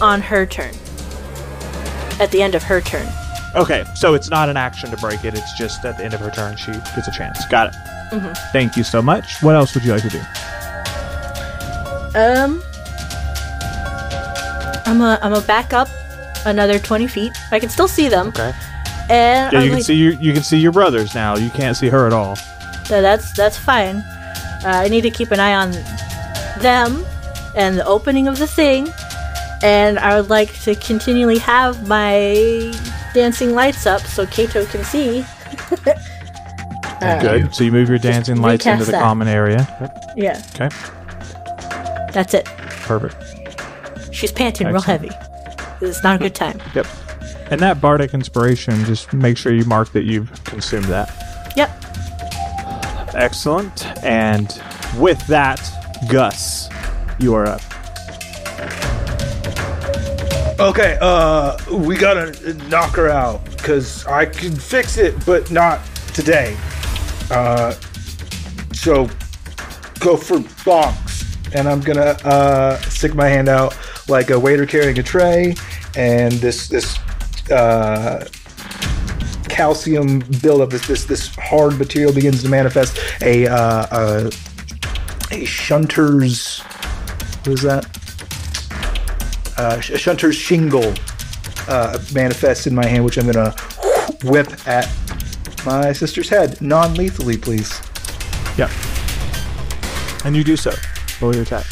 [0.00, 0.72] On her turn.
[2.18, 3.06] At the end of her turn.
[3.54, 5.34] Okay, so it's not an action to break it.
[5.34, 7.44] It's just at the end of her turn she gets a chance.
[7.46, 7.74] Got it.
[8.52, 9.40] Thank you so much.
[9.42, 10.20] What else would you like to do?
[12.18, 12.62] Um,
[14.86, 15.88] I'm a I'm a back up
[16.46, 17.32] another 20 feet.
[17.52, 18.28] I can still see them.
[18.28, 18.52] Okay.
[19.08, 21.36] And Yeah, I'm you can like, see your you can see your brothers now.
[21.36, 22.36] You can't see her at all.
[22.84, 23.96] so that's that's fine.
[24.64, 25.70] Uh, I need to keep an eye on
[26.60, 27.04] them
[27.56, 28.88] and the opening of the thing.
[29.62, 32.72] And I would like to continually have my
[33.14, 35.24] dancing lights up so Kato can see.
[37.00, 37.54] Good.
[37.54, 39.02] So you move your dancing lights into the that.
[39.02, 39.66] common area.
[39.80, 40.04] Yep.
[40.16, 40.68] Yeah, Okay.
[42.12, 42.44] that's it.
[42.82, 43.16] Perfect.
[44.14, 45.10] She's panting real heavy.
[45.80, 46.60] It's not a good time.
[46.74, 46.86] Yep.
[47.50, 51.08] And that bardic inspiration, just make sure you mark that you've consumed that.
[51.56, 51.70] Yep.
[53.14, 53.86] Excellent.
[54.04, 54.60] And
[54.98, 55.60] with that,
[56.08, 56.68] Gus,
[57.18, 57.60] you are up.
[60.60, 65.80] Okay, uh, we gotta knock her out because I can fix it, but not
[66.12, 66.54] today.
[67.30, 67.72] Uh,
[68.72, 69.08] so
[70.00, 73.76] go for bonks, and I'm gonna uh stick my hand out
[74.08, 75.54] like a waiter carrying a tray,
[75.96, 76.98] and this this
[77.50, 78.26] uh
[79.48, 82.98] calcium buildup, this this this hard material begins to manifest.
[83.22, 84.30] A uh, a,
[85.32, 87.86] a shunter's what is that?
[89.60, 90.94] uh, a shunter's shingle
[91.68, 93.54] uh, manifests in my hand, which I'm gonna
[94.24, 94.88] whip at
[95.64, 97.80] my sister's head non-lethally, please.
[98.56, 98.70] Yep.
[100.24, 100.72] And you do so.
[101.20, 101.66] Roll your attack.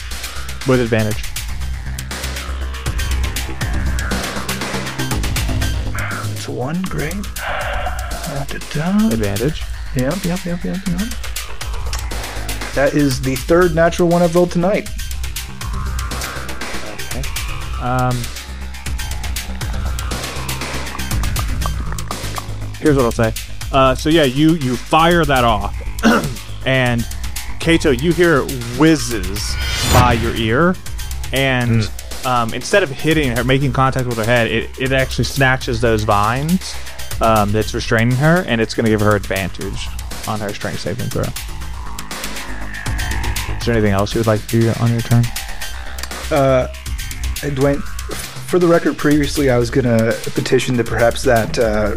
[0.66, 1.24] With advantage.
[6.32, 7.14] It's one, great.
[9.12, 9.62] Advantage.
[9.96, 11.08] Yep, yep, yep, yep, yep.
[12.74, 14.88] That is the third natural one I've rolled tonight.
[17.10, 17.22] Okay.
[17.82, 18.16] Um,
[22.78, 23.32] here's what I'll say.
[23.72, 25.76] Uh, so yeah, you you fire that off,
[26.66, 27.06] and
[27.60, 29.54] Kato, you hear it whizzes
[29.92, 30.74] by your ear,
[31.32, 31.90] and
[32.24, 36.04] um, instead of hitting her, making contact with her head, it, it actually snatches those
[36.04, 36.74] vines
[37.20, 39.88] um, that's restraining her, and it's going to give her advantage
[40.26, 41.24] on her strength saving throw.
[43.58, 45.24] Is there anything else you would like to do on your turn?
[46.30, 46.72] Uh,
[47.40, 51.96] Dwayne, for the record, previously I was gonna petition that perhaps that uh,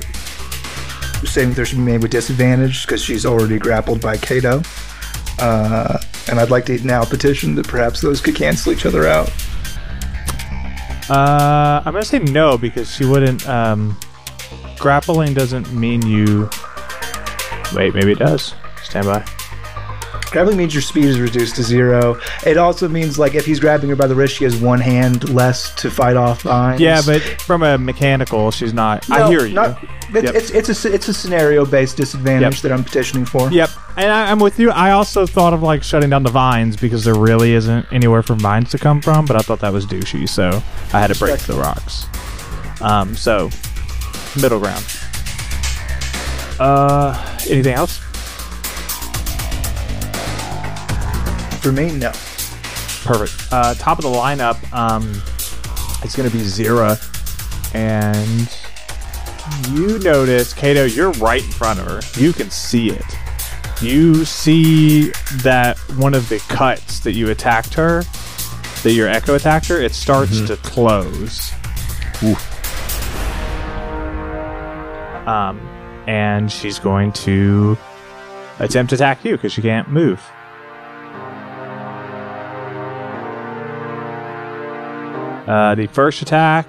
[1.28, 4.62] saving throw should be made with disadvantage because she's already grappled by Kato.
[5.40, 5.98] Uh,
[6.30, 9.32] and I'd like to now petition that perhaps those could cancel each other out.
[11.10, 13.48] Uh, I'm gonna say no because she wouldn't.
[13.48, 13.98] Um,
[14.78, 16.50] grappling doesn't mean you.
[17.74, 18.54] Wait, maybe it does.
[18.84, 19.41] Stand by.
[20.32, 22.20] Grappling means your speed is reduced to zero.
[22.46, 25.30] It also means like if he's grabbing her by the wrist, she has one hand
[25.30, 26.80] less to fight off vines.
[26.80, 29.10] Yeah, but from a mechanical, she's not.
[29.12, 29.54] I hear you.
[29.54, 30.36] Not, it's, Yep.
[30.36, 32.62] it's it's a it's a scenario based disadvantage Yep.
[32.64, 33.52] that I'm petitioning for.
[33.52, 34.72] Yep, and I, I'm with you.
[34.72, 38.34] I also thought of like shutting down the vines because there really isn't anywhere for
[38.36, 40.62] vines to come from, but I thought that was douchey, so
[40.94, 42.08] I had to break the rocks.
[42.82, 43.50] Um, so
[44.42, 44.84] middle ground.
[46.60, 48.00] Uh, anything else?
[51.62, 52.12] For me, no.
[53.04, 53.54] Perfect.
[53.54, 55.10] Uh, top of the lineup, um,
[56.04, 56.98] it's going to be Zira,
[57.76, 58.50] and
[59.72, 62.02] you notice, Kato, you're right in front of her.
[62.20, 63.06] You can see it.
[63.82, 65.12] You see
[65.44, 68.04] that one of the cuts that you attacked her,
[68.84, 71.52] that your echo attacked her, it starts to close.
[75.28, 75.60] Um,
[76.08, 77.78] and she's going to
[78.60, 80.22] attempt to attack you because she can't move.
[85.52, 86.66] Uh, the first attack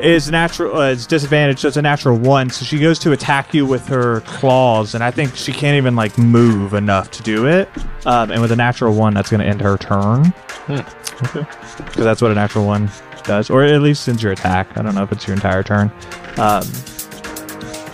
[0.00, 0.76] is natural.
[0.76, 2.48] Uh, it's disadvantage, so it's a natural one.
[2.48, 5.96] So she goes to attack you with her claws, and I think she can't even
[5.96, 7.68] like move enough to do it.
[8.06, 10.32] Um, and with a natural one, that's going to end her turn.
[10.68, 12.88] Because that's what a natural one
[13.24, 14.78] does, or at least ends your attack.
[14.78, 15.90] I don't know if it's your entire turn.
[16.36, 16.62] Um,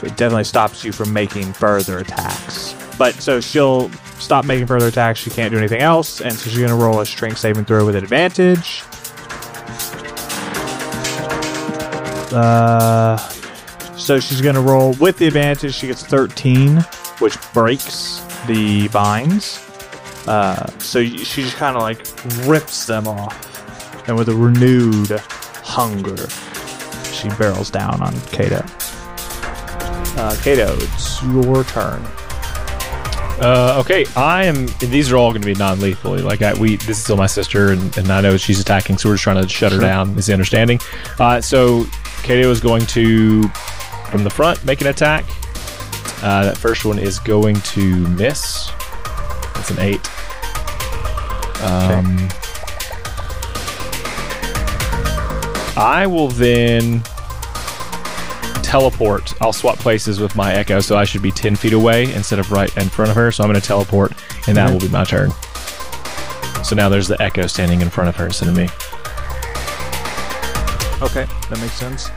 [0.02, 2.74] it definitely stops you from making further attacks.
[2.98, 3.90] But so she'll
[4.22, 5.18] stop making further attacks.
[5.18, 7.84] She can't do anything else, and so she's going to roll a strength saving throw
[7.84, 8.82] with advantage.
[12.32, 13.16] Uh,
[13.96, 15.74] so she's going to roll with the advantage.
[15.74, 16.78] She gets 13,
[17.18, 19.68] which breaks the binds.
[20.26, 21.98] Uh, so she just kind of like
[22.46, 25.10] rips them off, and with a renewed
[25.64, 26.28] hunger,
[27.12, 28.64] she barrels down on Kato.
[30.14, 32.04] Uh, Kato, it's your turn.
[33.42, 34.68] Uh, okay, I am.
[34.78, 36.18] These are all going to be non-lethal.
[36.18, 39.08] Like I, we, this is still my sister, and, and I know she's attacking, so
[39.08, 40.16] we're just trying to shut her down.
[40.16, 40.78] Is the understanding?
[41.18, 41.84] Uh, so
[42.22, 43.42] Kato is going to,
[44.10, 45.24] from the front, make an attack.
[46.22, 48.70] Uh, that first one is going to miss.
[49.54, 50.08] That's an eight.
[51.64, 52.28] Um,
[55.76, 57.02] I will then
[58.72, 59.34] teleport.
[59.42, 62.50] I'll swap places with my echo, so I should be 10 feet away instead of
[62.50, 63.30] right in front of her.
[63.30, 64.12] So I'm going to teleport,
[64.48, 65.30] and that will be my turn.
[66.64, 68.64] So now there's the echo standing in front of her instead of me.
[71.04, 72.08] Okay, that makes sense.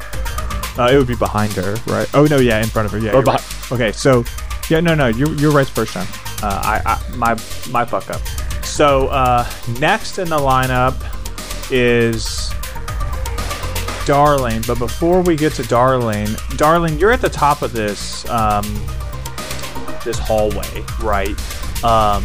[0.80, 2.10] Uh, it would be behind her, right?
[2.14, 3.00] Oh no, yeah, in front of her.
[3.00, 3.12] Yeah.
[3.12, 3.72] Or you're right.
[3.72, 4.24] Okay, so
[4.70, 6.08] yeah, no, no, you're you're right the first time.
[6.42, 7.34] Uh, I, I my
[7.70, 8.22] my fuck up.
[8.64, 9.46] So uh,
[9.80, 10.96] next in the lineup
[11.70, 12.54] is
[14.06, 18.64] Darling, but before we get to Darling, Darling, you're at the top of this um,
[20.04, 21.36] this hallway, right?
[21.84, 22.24] Um,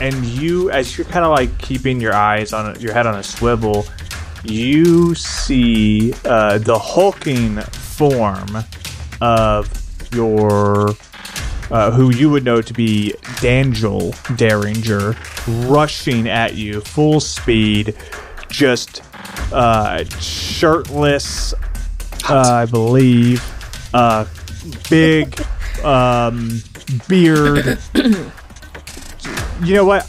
[0.00, 3.22] and you, as you're kind of like keeping your eyes on your head on a
[3.22, 3.86] swivel,
[4.44, 8.64] you see uh, the hulking form
[9.20, 9.70] of
[10.14, 10.90] your
[11.70, 15.16] uh, who you would know to be Dangel Derringer
[15.68, 17.94] rushing at you full speed,
[18.48, 19.02] just
[19.52, 21.54] uh, shirtless,
[22.28, 23.42] uh, I believe,
[23.94, 24.26] uh,
[24.90, 25.40] big
[25.84, 26.62] um,
[27.08, 27.78] beard.
[29.62, 30.06] you know what?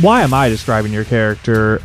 [0.00, 1.82] Why am I describing your character?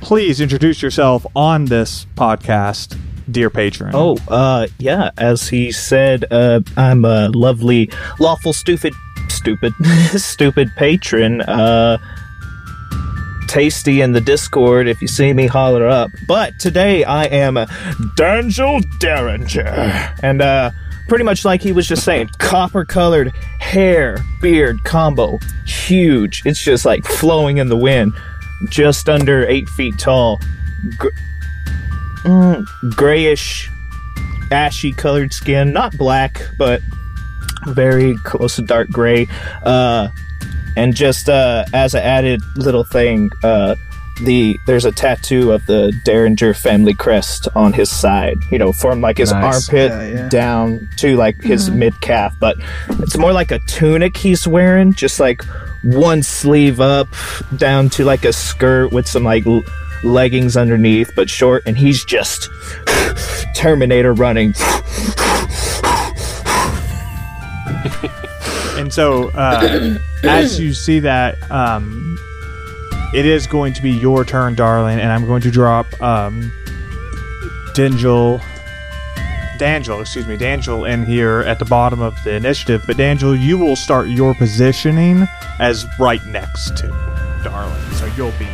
[0.00, 2.98] Please introduce yourself on this podcast,
[3.30, 3.92] dear patron.
[3.94, 5.10] Oh, uh, yeah.
[5.18, 8.94] As he said, uh, I'm a lovely, lawful, stupid,
[9.28, 9.72] stupid,
[10.16, 11.42] stupid patron.
[11.42, 11.98] Uh,
[13.48, 14.86] tasty in the Discord.
[14.86, 16.12] If you see me, holler up.
[16.26, 17.66] But today I am a
[18.16, 20.70] Dangel Derringer, and uh,
[21.08, 26.42] pretty much like he was just saying, copper-colored hair, beard combo, huge.
[26.44, 28.12] It's just like flowing in the wind.
[28.68, 30.40] Just under eight feet tall.
[30.96, 31.08] Gr-
[32.24, 33.70] mm, grayish,
[34.50, 35.72] ashy colored skin.
[35.72, 36.82] Not black, but
[37.68, 39.26] very close to dark gray.
[39.62, 40.08] Uh,
[40.78, 43.74] and just uh, as an added little thing, uh,
[44.22, 48.36] the there's a tattoo of the Derringer family crest on his side.
[48.50, 49.68] You know, from like his Nice.
[49.68, 50.28] armpit Yeah, yeah.
[50.28, 52.56] down to like his mid calf, but
[53.00, 55.42] it's more like a tunic he's wearing, just like
[55.84, 57.08] one sleeve up
[57.56, 59.62] down to like a skirt with some like l-
[60.02, 62.48] leggings underneath, but short, and he's just
[63.54, 64.52] Terminator running.
[68.76, 72.18] And so, uh, as you see that, um,
[73.14, 76.52] it is going to be your turn, darling, and I'm going to drop um,
[77.74, 78.42] Dingel
[79.58, 82.82] D'Angelo, excuse me, D'Angelo in here at the bottom of the initiative.
[82.86, 85.26] But D'Angelo, you will start your positioning
[85.58, 86.88] as right next to
[87.42, 88.46] Darling, so you'll be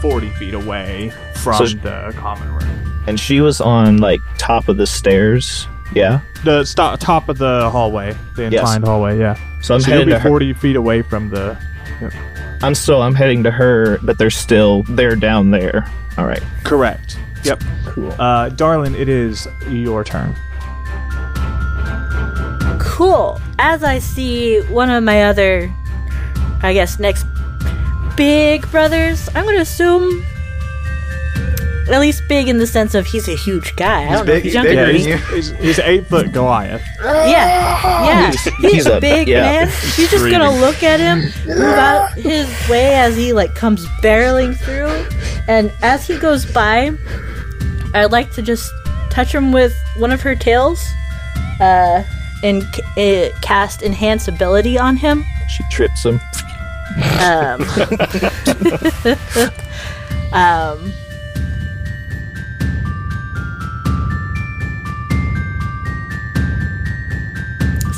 [0.00, 4.76] forty feet away from So- the common room, And she was on like top of
[4.76, 5.66] the stairs.
[5.94, 6.20] Yeah.
[6.44, 8.54] the sto- top of the hallway, the Yes.
[8.54, 9.18] inclined hallway.
[9.18, 10.28] Yeah, So I'm so you'll be to her.
[10.28, 11.56] forty feet away from the.
[12.62, 15.86] I'm still I'm heading to her, but they're still they're down there.
[16.18, 16.42] All right.
[16.64, 17.18] Correct.
[17.44, 17.62] Yep.
[17.86, 18.12] Cool.
[18.18, 20.34] Uh, Darling, it is your turn.
[22.78, 23.40] Cool.
[23.58, 25.72] As I see one of my other,
[26.62, 27.26] I guess, next
[28.16, 30.24] big brothers, I'm going to assume.
[31.90, 34.04] At least big in the sense of he's a huge guy.
[34.04, 35.16] I don't know big- if he's he's bigger than than you.
[35.34, 36.82] He's, he's eight foot Goliath.
[37.00, 38.30] Yeah, yeah.
[38.30, 39.42] He's- He's, he's a a- big yeah.
[39.42, 39.68] man.
[39.68, 44.56] He's just gonna look at him, move out his way as he like comes barreling
[44.56, 45.06] through,
[45.48, 46.92] and as he goes by,
[47.94, 48.70] I'd like to just
[49.10, 50.80] touch him with one of her tails,
[51.60, 52.02] uh,
[52.44, 52.62] and
[52.96, 55.24] uh, cast enhance ability on him.
[55.48, 56.20] She trips him.
[57.20, 57.62] Um,
[60.32, 60.92] um,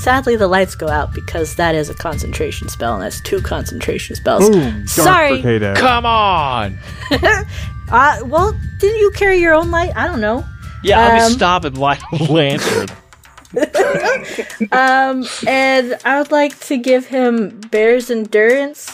[0.05, 4.15] sadly, the lights go out because that is a concentration spell, and that's two concentration
[4.15, 4.49] spells.
[4.51, 4.87] Boom.
[4.87, 5.43] Sorry.
[5.75, 6.79] Come on.
[7.91, 9.95] Uh, well, didn't you carry your own light?
[9.95, 10.43] I don't know.
[10.83, 12.89] Yeah, I'll Um, be stopping light a lantern.
[14.73, 18.91] Um, and I would like to give him Bear's Endurance.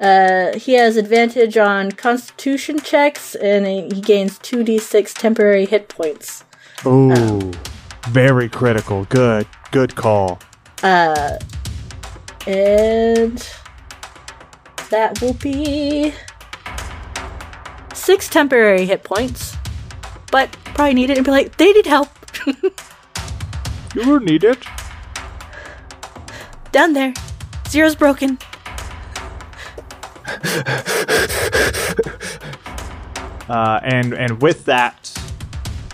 [0.00, 6.44] Uh, he has advantage on Constitution checks, and he gains 2d6 temporary hit points.
[6.86, 7.50] Ooh,
[8.08, 9.04] very critical.
[9.06, 10.38] Good, good call.
[10.82, 11.38] Uh,
[12.46, 13.48] and
[14.90, 16.12] that will be
[17.94, 19.56] six temporary hit points.
[20.30, 22.08] But probably need it and be like, they need help
[23.94, 24.58] You will need it.
[26.72, 27.12] down there.
[27.68, 28.38] Zero's broken.
[33.48, 35.12] Uh, and and with that,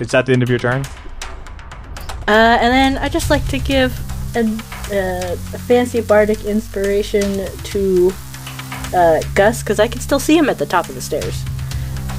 [0.01, 0.85] is that the end of your turn?
[2.29, 3.99] Uh, and then I just like to give
[4.37, 4.41] a,
[4.93, 8.13] uh, a fancy bardic inspiration to
[8.95, 11.43] uh, Gus because I can still see him at the top of the stairs.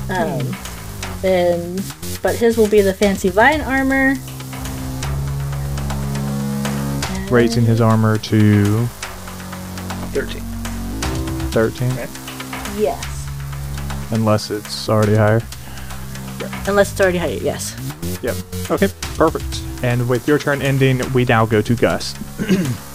[0.10, 0.56] Um,
[1.24, 1.80] and
[2.24, 4.16] but his will be the fancy vine armor.
[7.30, 8.88] Raising his armor to
[10.12, 10.42] 13.
[11.52, 11.92] thirteen,
[12.82, 13.28] Yes,
[14.10, 15.44] unless it's already higher.
[16.70, 17.40] Unless it's already high.
[17.42, 17.76] Yes.
[18.22, 18.36] Yep.
[18.70, 18.88] Okay.
[19.16, 19.62] Perfect.
[19.84, 22.16] And with your turn ending, we now go to Gus.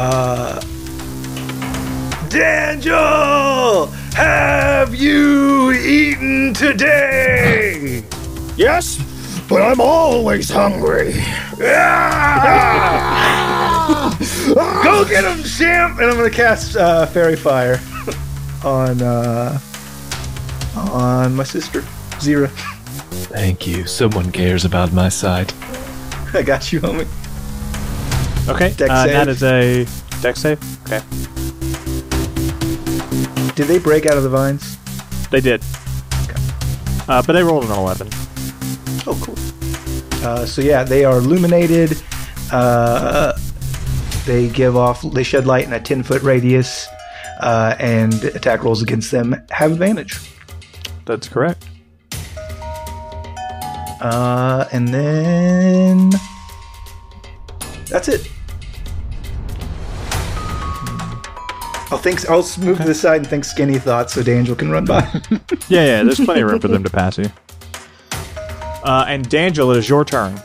[0.00, 0.60] Uh,
[2.28, 8.04] Daniel, have you eaten today?
[8.56, 8.96] Yes,
[9.48, 11.14] but I'm always hungry.
[14.84, 15.98] Go get him, champ!
[15.98, 17.80] And I'm gonna cast uh, Faerie Fire
[18.64, 19.58] on uh,
[20.92, 21.82] on my sister
[22.20, 22.48] Zira.
[23.28, 23.86] Thank you.
[23.86, 25.52] Someone cares about my side.
[26.34, 27.06] I got you, homie.
[28.48, 28.72] Okay.
[28.74, 29.12] Dex uh, save.
[29.12, 29.86] That is a
[30.22, 30.58] dex save.
[30.84, 31.02] Okay.
[33.54, 34.76] Did they break out of the vines?
[35.30, 35.62] They did.
[37.08, 38.08] Uh, but they rolled an eleven.
[39.06, 39.36] Oh, cool.
[40.26, 42.00] Uh, so yeah, they are illuminated.
[42.52, 43.32] Uh,
[44.26, 46.86] they give off, they shed light in a ten foot radius,
[47.40, 50.18] uh, and attack rolls against them have advantage.
[51.08, 51.66] That's correct.
[54.02, 56.10] Uh, and then
[57.86, 58.30] that's it.
[61.90, 62.28] I'll think.
[62.28, 65.00] I'll move to the side and think skinny thoughts so D'Angelo can run by.
[65.70, 66.02] Yeah, yeah.
[66.02, 67.30] There's plenty of room for them to pass you.
[68.84, 70.38] Uh, and D'Angelo, it is your turn.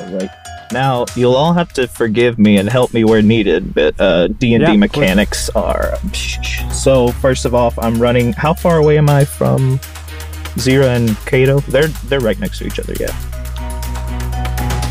[0.00, 0.30] All right.
[0.70, 4.54] Now you'll all have to forgive me and help me where needed, but uh, D
[4.54, 5.96] and D mechanics are.
[6.72, 8.32] So first of all, I'm running.
[8.32, 9.78] How far away am I from
[10.56, 11.60] Zira and Kato?
[11.60, 12.94] They're they're right next to each other.
[12.98, 13.10] Yeah.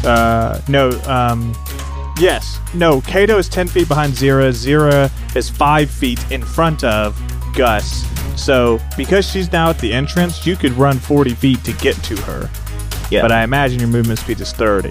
[0.06, 1.54] Uh, no, um,
[2.20, 2.60] yes.
[2.74, 4.50] No, Kato is 10 feet behind Zira.
[4.50, 7.18] Zira is 5 feet in front of
[7.56, 8.04] Gus.
[8.36, 12.18] So, because she's now at the entrance, you could run 40 feet to get to
[12.24, 12.50] her.
[13.12, 13.22] Yeah.
[13.22, 14.90] But I imagine your movement speed is 30.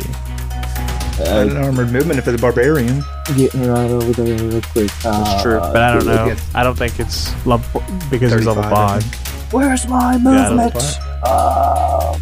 [1.27, 3.03] an armored movement if it's a barbarian.
[3.37, 4.91] Getting right over there real quick.
[5.03, 5.59] That's true.
[5.59, 6.37] Uh, But I don't know.
[6.55, 9.22] I don't think it's level because he's level 35, I 5.
[9.53, 10.99] Where's my Yeah, I don't movement?
[11.23, 12.17] Uh,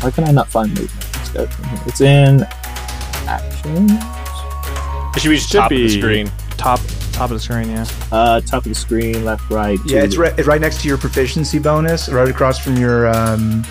[0.00, 1.14] why can I not find movement?
[1.16, 1.80] Let's go from here.
[1.86, 2.42] It's in
[3.26, 3.90] actions.
[5.16, 6.30] It should be Should top of the screen.
[6.56, 6.80] Top.
[7.12, 7.70] top of the screen.
[7.70, 7.86] Yeah.
[8.12, 9.78] Uh, top of the screen, left, right.
[9.86, 13.08] Yeah, to it's right, it's right next to your proficiency bonus, right across from your
[13.08, 13.64] um,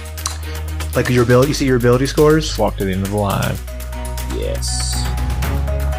[0.95, 1.49] like your ability.
[1.49, 2.57] You see your ability scores.
[2.57, 3.55] Walk to the end of the line
[4.35, 5.03] Yes.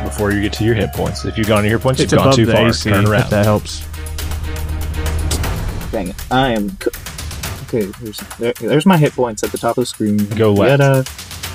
[0.05, 1.25] before you get to your hit points.
[1.25, 2.69] If you've gone to your hit points, It's you've gone above too the far.
[2.69, 2.91] AC.
[2.91, 3.23] Turn around.
[3.23, 3.87] If that helps.
[5.91, 6.17] Dang it.
[6.33, 6.71] I am.
[6.77, 6.91] Co-
[7.65, 10.17] okay, there's, there, there's my hit points at the top of the screen.
[10.31, 10.81] Go left.
[10.81, 11.05] Yada,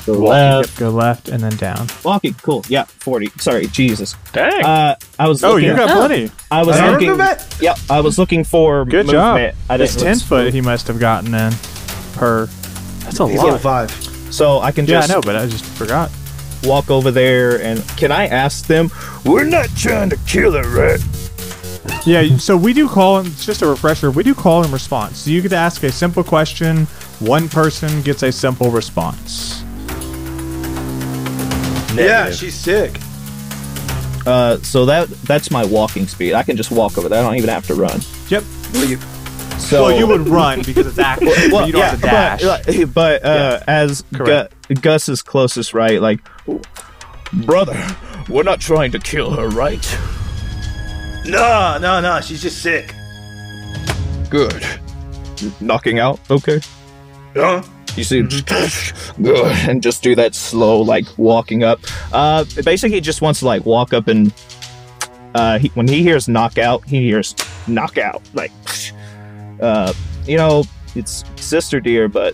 [0.05, 0.69] go Walking, left.
[0.71, 1.87] yep, go left and then down.
[2.03, 2.33] Walking.
[2.41, 2.63] Cool.
[2.67, 3.27] Yeah, 40.
[3.39, 4.15] Sorry, Jesus.
[4.33, 4.63] Dang.
[4.63, 6.31] Uh, I was Oh, looking, you got plenty.
[6.51, 7.07] I was Armor looking.
[7.09, 7.47] movement?
[7.61, 9.11] Yep, I was looking for Good movement.
[9.11, 9.55] job.
[9.69, 10.53] I That's didn't ten look- foot.
[10.53, 11.53] He must have gotten in
[12.13, 12.47] per.
[12.99, 13.61] That's a He's level lot.
[13.61, 13.91] five.
[14.33, 16.11] So I can Yeah, I just know, but I just forgot.
[16.63, 18.89] walk over there and can I ask them?
[19.23, 20.99] We're not trying to kill her, right?
[22.05, 23.27] Yeah, so we do call him.
[23.27, 24.11] It's just a refresher.
[24.11, 25.19] We do call and response.
[25.19, 26.85] So you get to ask a simple question.
[27.19, 29.63] One person gets a simple response.
[31.95, 32.99] Yeah, she's sick.
[34.25, 36.33] Uh, so that that's my walking speed.
[36.33, 37.19] I can just walk over there.
[37.19, 38.01] I don't even have to run.
[38.29, 38.43] Yep.
[39.59, 41.29] So well, you would run because it's active.
[41.29, 42.75] but well, you don't yeah, have to dash.
[42.85, 44.47] but, but uh, as Gu-
[44.81, 46.01] Gus is closest, right?
[46.01, 46.19] Like,
[47.33, 47.81] brother,
[48.29, 49.83] we're not trying to kill her, right?
[51.27, 52.21] No, no, no.
[52.21, 52.93] She's just sick.
[54.29, 54.65] Good.
[55.59, 56.59] Knocking out, okay.
[57.35, 57.61] Huh?
[57.95, 58.21] You see,
[59.21, 61.79] good, and just do that slow, like walking up.
[62.11, 64.33] Uh, basically, he just wants to like walk up and
[65.33, 67.35] uh, he, when he hears knockout, he hears
[67.67, 68.21] knockout.
[68.33, 68.51] Like,
[69.61, 69.93] uh,
[70.25, 70.63] you know,
[70.95, 72.33] it's sister dear, but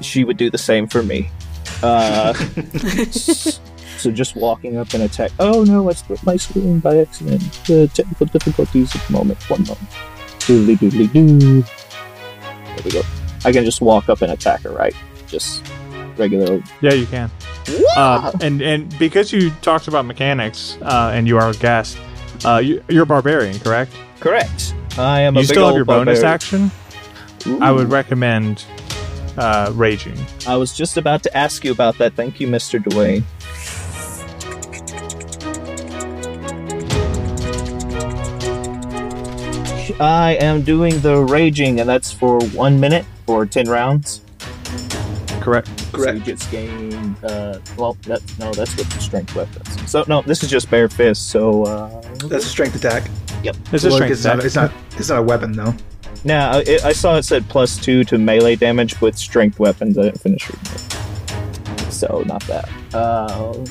[0.00, 1.30] she would do the same for me.
[1.82, 2.34] Uh,
[2.96, 3.60] s-
[3.98, 5.30] so just walking up and attack.
[5.38, 7.42] Oh no, I split my screen by accident.
[7.68, 9.38] Uh, technical difficulties at the moment.
[9.50, 9.88] One moment.
[10.40, 11.62] Doodly doodly doo.
[11.62, 13.02] There we go.
[13.44, 14.94] I can just walk up and attack her, right?
[15.26, 15.62] Just
[16.16, 16.62] regular.
[16.80, 17.30] Yeah, you can.
[17.96, 21.98] Uh, and and because you talked about mechanics uh, and you are a guest,
[22.44, 23.92] uh, you, you're a barbarian, correct?
[24.20, 24.74] Correct.
[24.96, 26.70] I am a you still have your bonus barbarian.
[26.70, 27.62] action.
[27.62, 28.64] I would recommend
[29.36, 30.18] uh, raging.
[30.46, 32.14] I was just about to ask you about that.
[32.14, 32.82] Thank you, Mr.
[32.82, 33.22] Dwayne.
[40.00, 44.22] I am doing the raging, and that's for one minute for ten rounds.
[45.40, 45.68] Correct.
[45.92, 46.92] So you just gain.
[47.24, 49.90] Uh, well, that, no, that's with the strength weapons.
[49.90, 51.30] So no, this is just bare fist.
[51.30, 53.10] So uh, That's a strength attack.
[53.70, 54.44] This is Look, strength it's not, attack.
[54.46, 54.72] it's not.
[54.98, 55.74] It's not a weapon though.
[56.24, 59.96] now I, I saw it said plus two to melee damage with strength weapons.
[59.96, 61.92] I didn't finish reading it.
[61.92, 62.68] So not that.
[62.92, 63.64] Uh,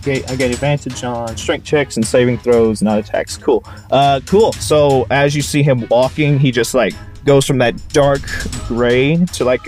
[0.00, 3.36] okay, I get advantage on strength checks and saving throws, not attacks.
[3.36, 3.64] Cool.
[3.90, 4.52] Uh, cool.
[4.54, 6.94] So as you see him walking, he just like
[7.24, 8.22] goes from that dark
[8.66, 9.66] gray to like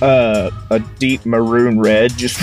[0.00, 2.38] uh, a deep maroon red, just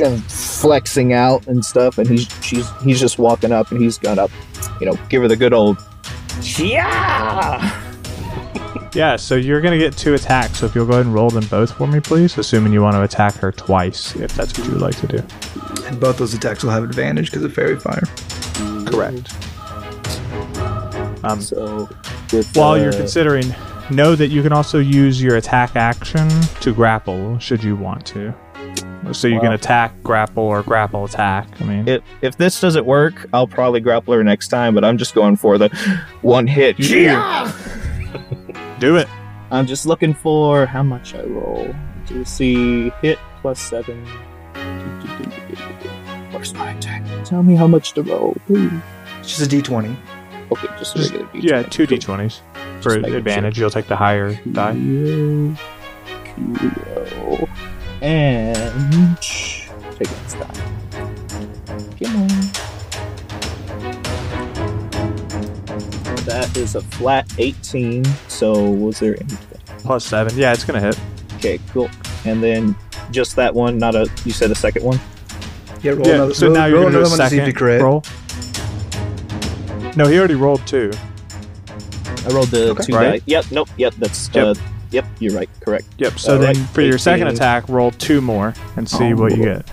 [0.00, 1.98] and flexing out and stuff.
[1.98, 4.28] And he's she's he's just walking up, and he's gonna,
[4.80, 5.78] you know, give her the good old
[6.58, 7.91] yeah.
[8.94, 10.58] Yeah, so you're gonna get two attacks.
[10.58, 12.94] So if you'll go ahead and roll them both for me, please, assuming you want
[12.94, 15.22] to attack her twice, if that's what you would like to do.
[15.86, 18.02] And both those attacks will have advantage because of faerie fire.
[18.86, 19.32] Correct.
[21.24, 21.88] Um, So
[22.32, 23.54] with while you're considering,
[23.90, 26.28] know that you can also use your attack action
[26.60, 28.34] to grapple, should you want to.
[29.12, 31.48] So you can attack, grapple, or grapple attack.
[31.60, 34.74] I mean, if if this doesn't work, I'll probably grapple her next time.
[34.74, 35.68] But I'm just going for the
[36.22, 36.78] one hit.
[36.78, 37.50] Yeah.
[38.82, 39.08] Do it.
[39.52, 41.72] I'm just looking for how much I roll
[42.08, 44.04] to see hit plus seven.
[46.32, 47.04] Where's my attack?
[47.24, 48.72] Tell me how much to roll, please.
[49.20, 49.96] It's just a D twenty.
[50.50, 51.42] Okay, just a regular d20.
[51.42, 51.96] Yeah, two Cool.
[51.98, 52.40] d20s
[52.82, 53.56] for making advantage.
[53.58, 54.72] You'll take the higher die.
[54.74, 55.54] Kilo,
[56.24, 57.48] kilo,
[58.02, 59.16] and
[66.56, 68.04] is a flat 18.
[68.28, 69.60] So was there anything?
[69.78, 70.36] Plus seven.
[70.36, 70.98] Yeah, it's gonna hit.
[71.36, 71.88] Okay, cool.
[72.24, 72.76] And then
[73.10, 74.08] just that one, not a.
[74.24, 75.00] You said a second one.
[75.82, 76.14] Yeah, roll yeah.
[76.14, 76.34] another.
[76.34, 77.82] so roll, now you're roll gonna do a another one to see if you second
[77.82, 78.04] roll.
[79.96, 80.90] No, he already rolled two.
[82.24, 82.84] I rolled the Okay.
[82.84, 83.20] two Right.
[83.20, 83.24] die.
[83.26, 83.44] Yep.
[83.50, 83.68] Nope.
[83.76, 83.94] Yep.
[83.98, 84.30] That's.
[84.32, 84.44] Yep.
[84.46, 84.54] Uh,
[84.92, 85.04] yep.
[85.18, 85.50] You're right.
[85.60, 85.84] Correct.
[85.98, 86.18] Yep.
[86.18, 89.36] So All then right, for your second attack, roll two more and see Oh, what
[89.36, 89.70] you get.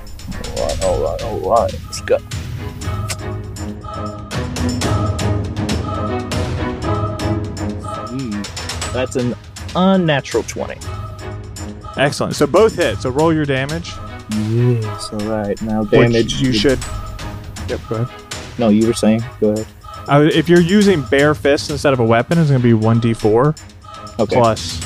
[0.57, 0.83] All right.
[0.83, 1.21] All right.
[1.23, 1.73] All right.
[1.85, 2.17] Let's go.
[8.99, 9.33] That's an
[9.77, 10.75] unnatural 20.
[11.95, 12.35] Excellent.
[12.35, 12.97] So both hit.
[12.97, 13.93] So roll your damage.
[14.49, 15.59] Yes, all right.
[15.61, 16.41] Now which damage.
[16.41, 16.79] you should.
[17.69, 17.79] Yep.
[17.87, 18.23] Go ahead.
[18.59, 19.23] No, you were saying.
[19.39, 19.65] Go ahead.
[20.09, 24.19] Uh, if you're using bare fists instead of a weapon, it's going to be 1d4
[24.19, 24.35] Okay.
[24.35, 24.79] plus.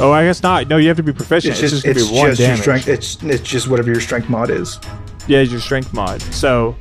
[0.00, 0.68] Oh, I guess not.
[0.68, 1.54] No, you have to be proficient.
[1.54, 2.88] It's It's, just, just, it's going to be one just your strength.
[2.88, 4.78] It's it's just whatever your strength mod is.
[5.26, 6.22] Yeah, it's your strength mod.
[6.22, 6.76] So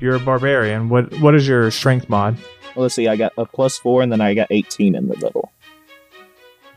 [0.00, 0.88] you're a barbarian.
[0.88, 2.38] What what is your strength mod?
[2.78, 3.08] Well, let's see.
[3.08, 5.50] I got a plus four, and then I got 18 in the middle.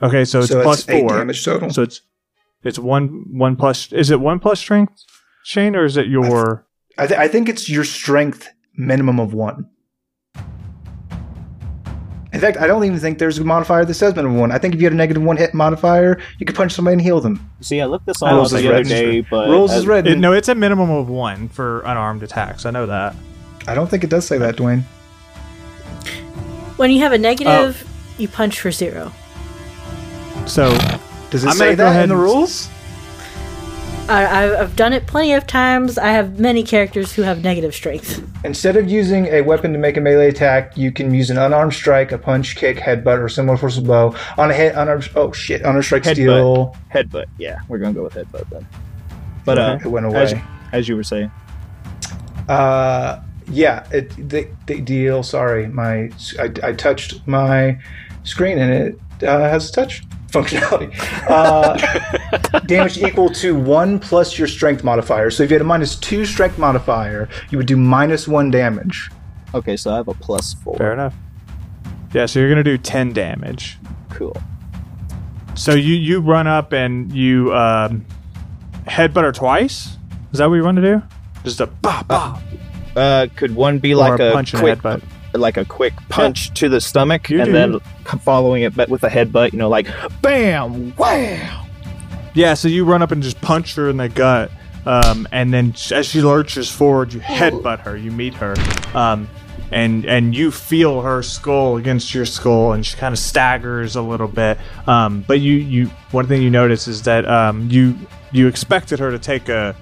[0.02, 1.16] Okay, so it's so plus it's eight four.
[1.16, 1.70] damage total.
[1.70, 2.02] So it's
[2.64, 3.93] it's one one plus.
[3.93, 5.04] Is it one plus strength,
[5.43, 6.66] Shane, or is it your?
[6.97, 9.70] I, th- I think it's your strength minimum of one.
[12.34, 14.52] In fact, I don't even think there's a modifier that says minimum one.
[14.52, 17.02] I think if you had a negative one hit modifier, you could punch somebody and
[17.02, 17.47] heal them.
[17.60, 19.06] See, I looked this all was up the other registered.
[19.12, 20.08] day, but Rules is red.
[20.08, 22.66] It, no, it's a minimum of one for unarmed attacks.
[22.66, 23.16] I know that.
[23.68, 24.82] I don't think it does say that, Dwayne.
[26.82, 29.12] When you have a negative, you punch for zero.
[30.48, 30.76] So
[31.30, 32.70] Does it I'm say that in the rules?
[34.10, 36.00] I, I- I've done it plenty of times.
[36.00, 38.28] I have many characters who have negative strength.
[38.44, 41.76] Instead of using a weapon to make a melee attack, you can use an unarmed
[41.76, 44.74] strike, a punch, kick, headbutt, or similar force of blow on a hit.
[44.74, 45.08] Unarmed.
[45.16, 45.62] Oh shit!
[45.62, 46.14] Unarmed strike, Headbutt.
[46.14, 46.76] steal.
[46.92, 47.26] headbutt.
[47.38, 48.68] Yeah, we're gonna go with headbutt then.
[49.46, 50.44] But uh, it went as, away.
[50.72, 51.30] as you were saying,
[52.50, 55.24] Uh, yeah, it, the, the deal.
[55.24, 57.80] Sorry, my I, I touched my
[58.24, 60.94] screen and it uh, has touch functionality.
[61.30, 65.30] Uh, damage equal to one plus your strength modifier.
[65.30, 69.10] So if you had a minus two strength modifier, you would do minus one damage.
[69.54, 70.78] okay, so I have a plus four.
[70.78, 71.14] fair enough.
[72.14, 73.78] Yeah, so you're gonna do ten damage.
[74.10, 74.36] Cool.
[75.56, 78.06] So you you run up and you um,
[78.88, 79.98] headbutt her twice.
[80.32, 81.02] Is that what you want to do?
[81.44, 82.39] Just a bah bah
[82.96, 85.02] Uh, could one be like a a, quick, headbutt.
[85.34, 87.52] like a quick punch to the stomach, You and do.
[87.54, 87.80] then
[88.20, 89.54] following it but with a headbutt?
[89.54, 89.88] You know, like
[90.22, 91.66] bam, wow.
[92.34, 94.52] Yeah, so you run up and just punch her in the gut,
[94.86, 97.96] um, and then as she lurches forward, you headbutt her.
[97.98, 98.56] You meet her,
[98.94, 99.30] um,
[99.72, 104.02] and and you feel her skull against your skull, and she kind of staggers a
[104.02, 104.58] little bit.
[104.88, 107.98] Um, but you you one thing you notice is that um, you
[108.32, 109.76] you expected her to take a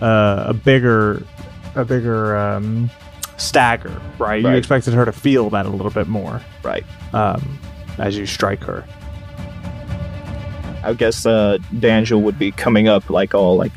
[0.00, 1.22] a, a bigger
[1.76, 2.90] a bigger um,
[3.36, 4.40] stagger, right?
[4.42, 4.56] You Right.
[4.58, 6.84] expected her to feel that a little bit more Right.
[7.12, 7.58] um,
[7.98, 8.84] as you strike her.
[10.82, 13.72] I guess uh, Daniel would be coming up like all like,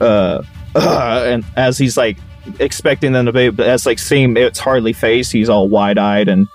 [0.00, 0.42] uh,
[0.74, 2.16] uh, and as he's like
[2.60, 6.28] expecting them to be, but as like seeing it's hardly face, he's all wide eyed
[6.28, 6.46] and.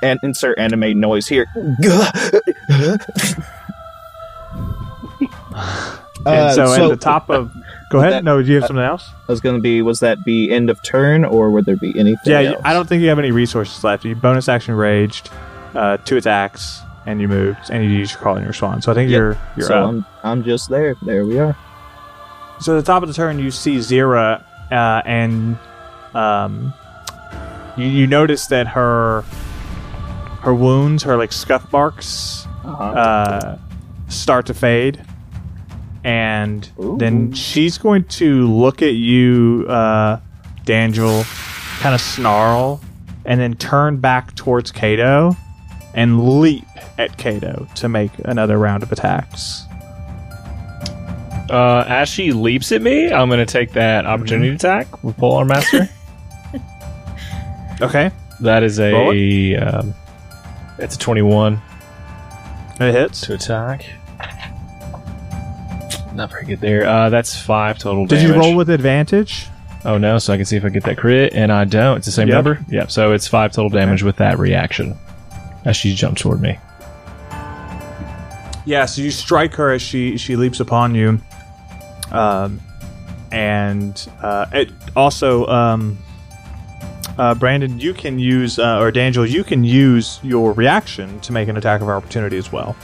[0.00, 1.46] And insert anime noise here.
[6.26, 7.50] And Uh, so, so- at the top of,
[7.90, 8.12] go ahead.
[8.12, 9.10] that- no, do you have something else?
[9.28, 11.90] I was going to be was that be end of turn or would there be
[11.98, 12.62] anything Yeah, else?
[12.64, 14.04] I don't think you have any resources left.
[14.04, 15.30] You bonus action raged,
[15.74, 18.82] uh, two attacks, and you moved, and you used your call and your swan.
[18.82, 19.18] So I think Yep.
[19.18, 19.88] you're you're so up.
[19.88, 21.56] I'm, I'm just there there we are
[22.60, 25.56] So at the top of the turn, you see Zira, uh, and
[26.14, 26.72] um,
[27.76, 29.22] you, you notice that her
[30.42, 32.84] her wounds, her like scuff marks, uh-huh.
[32.84, 33.58] uh,
[34.08, 35.02] start to fade.
[36.04, 36.96] And Ooh.
[36.98, 40.20] then she's going to look at you, uh,
[40.64, 41.24] Dangel,
[41.80, 42.80] kind of snarl,
[43.24, 45.36] and then turn back towards Kato
[45.94, 46.64] and leap
[46.98, 49.64] at Kato to make another round of attacks.
[51.50, 55.48] Uh, as she leaps at me, I'm going to take that opportunity attack with Polearm
[55.48, 55.88] Master.
[57.80, 58.10] Okay.
[58.40, 59.54] that is Roll a.
[59.56, 59.94] Um,
[60.78, 61.60] it's a 21
[62.80, 63.20] It hits.
[63.22, 63.84] to attack.
[66.18, 66.84] Not very good there.
[66.86, 68.34] Uh, that's five total Did damage.
[68.36, 69.46] you roll with advantage?
[69.84, 71.98] Oh no, so I can see if I get that crit, and I don't.
[71.98, 72.34] It's the same Yep.
[72.34, 72.64] number.
[72.68, 72.90] Yep.
[72.90, 74.96] So it's five total damage with that reaction
[75.64, 76.58] as she jumps toward me.
[78.66, 81.20] Yeah, so you strike her as she she leaps upon you,
[82.10, 82.60] um,
[83.32, 85.96] and uh, it also um,
[87.16, 91.48] uh, Brandon, you can use uh, or Dangel, you can use your reaction to make
[91.48, 92.76] an attack of opportunity as well.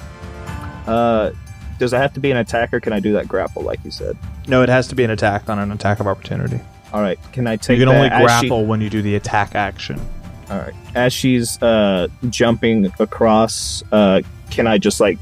[0.86, 1.30] uh
[1.78, 3.90] does it have to be an attack or can i do that grapple like you
[3.90, 4.16] said
[4.48, 6.60] No, it has to be an attack on an attack of opportunity.
[6.92, 9.02] all right can i take you can that only as she- grapple when you do
[9.02, 10.00] the attack action.
[10.50, 14.20] all right as she's uh jumping across uh
[14.50, 15.18] can i just like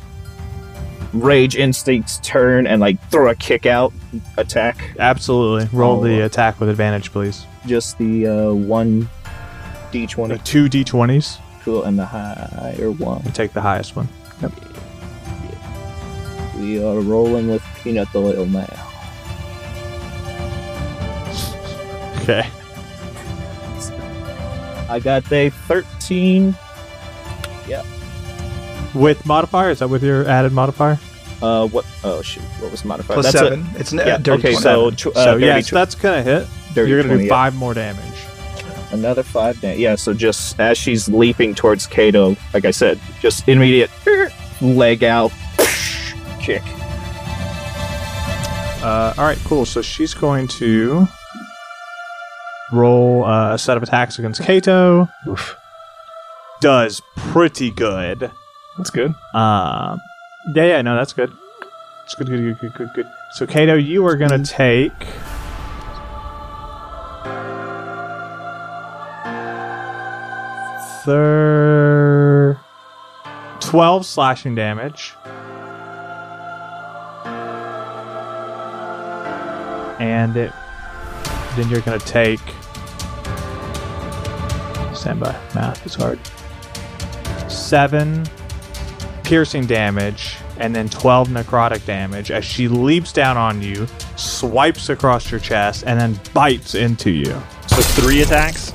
[1.12, 3.92] rage instincts turn and like throw a kick out
[4.38, 6.05] attack Absolutely, roll Oh.
[6.05, 7.44] the attack with advantage, please.
[7.66, 9.09] just the uh one
[9.92, 11.38] The d20 two d20s.
[11.64, 14.09] cool and the higher one You take the highest one.
[16.62, 18.66] We are rolling with peanut oil now
[22.22, 22.46] Okay.
[24.88, 26.54] i got a 13
[27.68, 27.82] Yeah.
[28.94, 30.98] With modifier, is that with your added modifier?
[31.42, 33.66] uh what oh shoot what was modified Plus That's a- seven.
[33.74, 34.62] it's n- yeah, dirty okay 20.
[34.62, 36.46] so tw- uh, so dirty yeah, tw- so that's gonna hit.
[36.74, 37.34] dirty You're gonna 20, do yeah.
[37.34, 38.04] five more damage.
[38.92, 39.80] Another five damage.
[39.80, 43.90] Yeah, so just as she's leaping towards Kato, like I said, just immediate
[44.60, 45.32] leg out,
[46.43, 46.62] kick.
[48.82, 49.64] Uh, all right, cool.
[49.64, 51.07] So she's going to
[52.72, 55.09] roll uh, a set of attacks against Kato.
[56.61, 58.30] Does pretty good.
[58.76, 59.14] That's good.
[59.34, 60.01] Um,
[60.55, 61.32] yeah, yeah, no, that's good.
[62.05, 63.07] It's good, good, good, good, good, good.
[63.32, 64.93] So, Kato, you are gonna take.
[71.05, 72.59] Thir...
[73.61, 75.14] 12 slashing damage.
[80.03, 80.53] And it.
[81.55, 82.40] Then you're gonna take.
[84.94, 85.36] Stand by.
[85.55, 86.18] Math is hard.
[87.50, 88.24] Seven
[89.22, 93.86] piercing damage and then 12 necrotic damage as she leaps down on you,
[94.16, 97.34] swipes across your chest, and then bites into you.
[97.68, 98.72] So three attacks.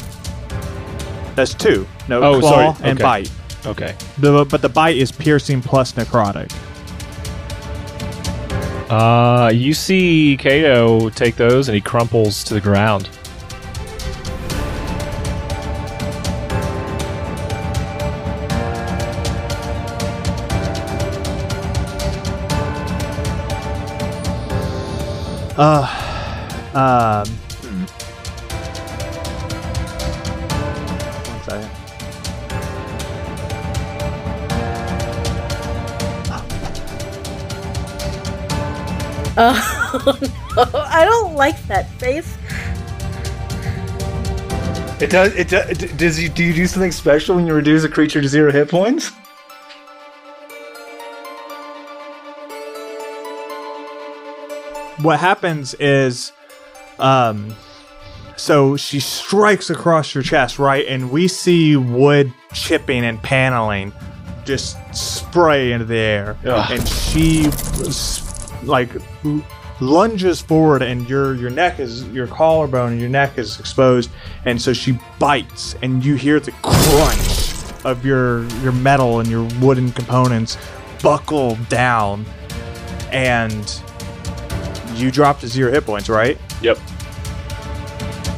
[1.36, 1.86] That's two.
[2.08, 2.90] No, Oh, claw sorry.
[2.90, 3.04] and Okay.
[3.04, 3.32] bite.
[3.66, 3.96] Okay.
[4.18, 6.52] The, but the bite is piercing plus necrotic.
[8.90, 13.10] Uh, you see Kato take those and he crumples to the ground.
[26.78, 27.37] Um,
[39.40, 42.36] I don't like that face.
[45.00, 45.36] It does.
[45.36, 45.78] It does.
[45.94, 48.70] Does you do you do something special when you reduce a creature to zero hit
[48.70, 49.12] points?
[55.02, 56.32] what happens is
[57.00, 57.56] um
[58.36, 63.94] so she strikes across your chest right and we see wood chipping and paneling
[64.46, 66.72] just spray into the air Ugh.
[66.72, 68.27] and she s-
[68.68, 68.90] like
[69.80, 74.10] lunges forward and your your neck is your collarbone and your neck is exposed
[74.46, 79.48] and so she bites and you hear the crunch of your your metal and your
[79.62, 80.58] wooden components
[81.02, 82.26] buckle down
[83.12, 83.82] and
[84.96, 86.38] you drop to zero hit points, right?
[86.62, 86.80] Yep.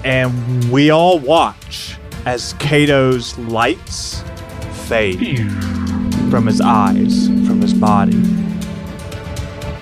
[0.04, 4.24] And we all watch as Kato's lights
[4.88, 5.52] fade
[6.30, 8.22] from his eyes, from his body.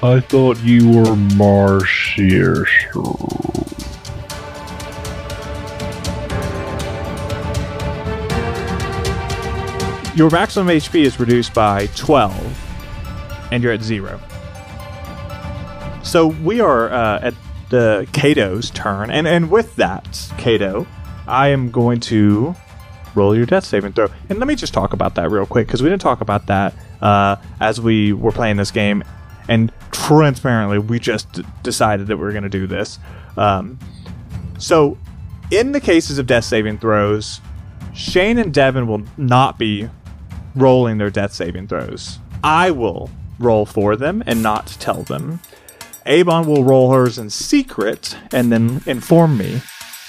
[0.04, 2.70] I thought you were Marcius.
[10.16, 14.22] Your maximum HP is reduced by 12, and you're at zero.
[16.04, 17.34] So we are uh, at
[17.70, 20.86] the Kato's turn, and, and with that, Kato,
[21.28, 22.56] I am going to
[23.16, 24.10] roll your death saving throw.
[24.30, 26.76] And let me just talk about that real quick, because we didn't talk about that
[27.02, 29.04] uh, as we were playing this game.
[29.48, 33.00] And transparently, we just d- decided that we are going to do this.
[33.38, 33.80] Um,
[34.58, 34.98] so,
[35.52, 37.40] in the cases of death saving throws,
[37.94, 39.90] Shane and Devin will not be
[40.56, 42.20] rolling their death saving throws.
[42.44, 45.40] I will roll for them and not tell them.
[46.06, 49.62] Avon will roll hers in secret and then inform me.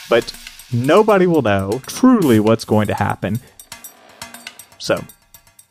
[0.09, 0.33] But
[0.73, 3.41] nobody will know truly what's going to happen.
[4.79, 5.05] So,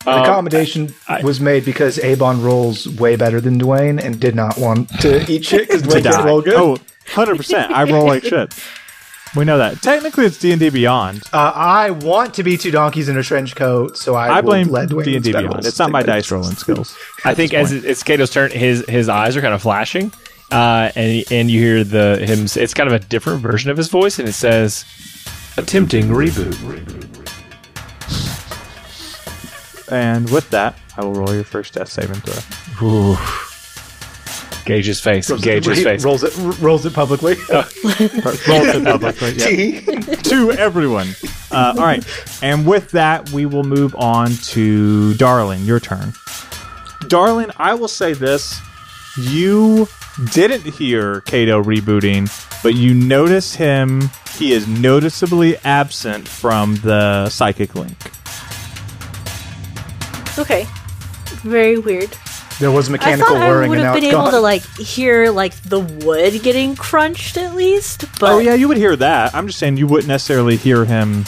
[0.07, 0.93] An accommodation
[1.23, 5.45] was made because Avon rolls way better than Dwayne and did not want to eat
[5.45, 6.53] shit because to Dwayne didn't roll good.
[6.55, 6.77] Oh,
[7.07, 7.69] 100%.
[7.71, 8.53] I roll like shit.
[9.35, 9.81] We know that.
[9.81, 11.23] Technically, it's D&D Beyond.
[11.33, 14.69] Uh, I want to be two donkeys in a trench coat, so I, I blame
[14.69, 15.65] let Dwayne D&D Beyond.
[15.65, 16.05] It's not my it.
[16.05, 16.97] dice rolling skills.
[17.25, 20.13] I think as it- it's Kato's turn, his his eyes are kind of flashing,
[20.49, 22.45] uh, and and you hear the him.
[22.45, 24.85] s- It's kind of a different version of his voice, and it says,
[25.57, 26.55] "Attempting reboot."
[29.89, 32.87] And with that, I will roll your first death saving throw.
[32.87, 33.17] Ooh.
[34.65, 35.29] Gauge his face.
[35.29, 36.03] Rolls Gauge it, his face.
[36.03, 37.35] rolls it, r- rolls it publicly.
[37.53, 39.31] Roll to publicly.
[39.37, 40.15] yeah.
[40.23, 41.07] To everyone.
[41.51, 42.05] Uh, all right.
[42.43, 45.63] And with that, we will move on to Darling.
[45.63, 46.11] Your turn.
[47.07, 48.59] Darling, I will say this.
[49.17, 49.87] You
[50.33, 52.29] didn't hear Kato rebooting,
[52.61, 54.09] but you notice him.
[54.37, 57.95] He is noticeably absent from the psychic link.
[60.43, 60.65] Okay.
[61.43, 62.15] Very weird.
[62.59, 63.67] There was I mechanical thought I whirring.
[63.67, 64.31] I would have been able gone.
[64.33, 68.77] to like hear like the wood getting crunched at least, but oh, yeah, you would
[68.77, 69.35] hear that.
[69.35, 71.25] I'm just saying you wouldn't necessarily hear him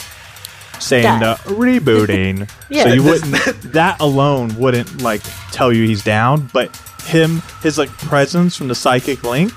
[0.80, 1.22] saying That.
[1.22, 2.48] uh, rebooting.
[2.70, 2.84] Yeah.
[2.84, 3.32] So you wouldn't
[3.72, 8.74] that alone wouldn't like tell you he's down, but him his like presence from the
[8.76, 9.52] psychic link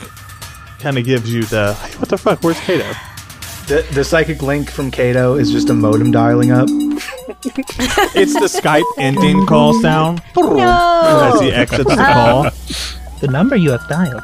[0.79, 2.41] kind of gives you the hey, what the fuck?
[2.43, 2.91] Where's Kato?
[3.67, 6.67] the, the psychic link from Kato is just a modem dialing up.
[7.27, 12.49] It's the Skype ending call sound as he exits the call.
[13.21, 14.21] The number you have dialed.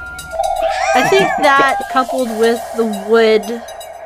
[0.96, 3.44] I think that coupled with the wood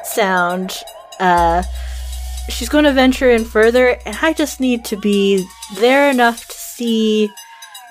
[0.06, 0.74] sound,
[1.20, 1.64] uh,
[2.50, 5.44] she's going to venture in further, and I just need to be
[5.78, 7.32] there enough to see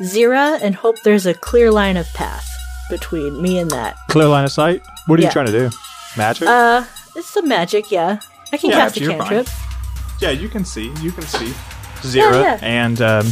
[0.02, 2.46] Zira and hope there's a clear line of path
[2.90, 3.96] between me and that.
[4.08, 4.82] Clear line of sight.
[5.06, 5.28] What are Yeah.
[5.28, 5.70] you trying to do?
[6.16, 6.46] Magic?
[6.46, 6.84] Uh,
[7.16, 8.18] it's some magic, yeah.
[8.52, 9.44] I can Yeah, cast a you're fine.
[10.22, 10.92] Yeah, you can see.
[11.00, 11.52] You can see
[12.02, 12.58] Zira yeah.
[12.62, 13.26] and um,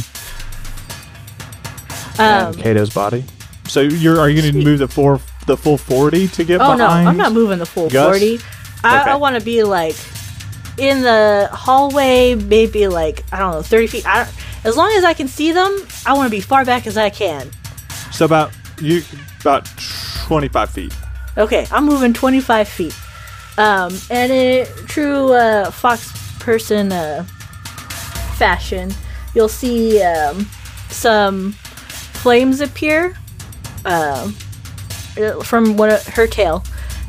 [2.19, 3.23] Um, and Kato's body.
[3.67, 6.75] So you're are you going to move the four the full forty to get oh
[6.75, 6.85] no.
[6.87, 8.05] I'm not moving the full Gus?
[8.19, 8.39] 40.
[8.83, 9.11] I, Okay.
[9.11, 9.95] I want to be like
[10.77, 14.07] in the hallway, maybe like, I don't know, 30 feet.
[14.07, 15.75] I don't, as long as I can see them,
[16.05, 17.49] I want to be far back as I can.
[18.11, 19.01] So about you
[19.39, 19.69] about
[20.27, 20.93] twenty five feet.
[21.37, 22.95] Okay, I'm moving 25 feet.
[23.57, 26.11] Um, and in true uh, fox
[26.41, 27.23] person uh,
[28.35, 28.91] fashion,
[29.33, 30.45] you'll see um,
[30.89, 33.15] some flames appear
[33.85, 34.29] uh,
[35.43, 36.63] from one of her tail,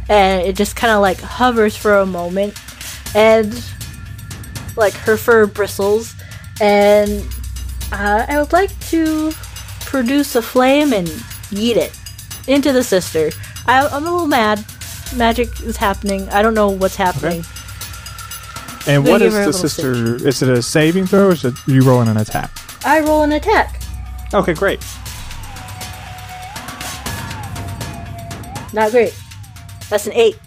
[0.09, 2.55] and it just kind of like hovers for a moment,
[3.14, 3.64] and
[4.76, 6.14] like her fur bristles,
[6.61, 7.26] and
[7.93, 9.33] uh, I would like to
[9.80, 11.09] produce a flame and
[11.51, 11.99] yeet it
[12.49, 13.30] into the sister.
[13.66, 14.64] I, I'm a little mad.
[15.16, 16.28] Magic is happening.
[16.30, 17.45] I don't know what's happening.
[18.87, 20.16] And Gonna what is the sister?
[20.26, 22.51] Is it a saving throw or is it you rolling an attack?
[22.85, 23.80] I roll an attack.
[24.35, 24.80] Okay, great.
[28.72, 29.14] Not great.
[29.89, 30.39] That's an eight.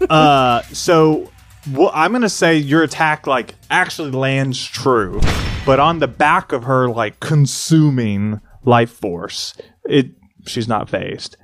[0.08, 1.30] uh, so
[1.72, 5.20] well, I'm gonna say your attack like actually lands true,
[5.66, 9.54] but on the back of her like consuming life force,
[9.84, 10.12] it
[10.46, 11.36] she's not phased.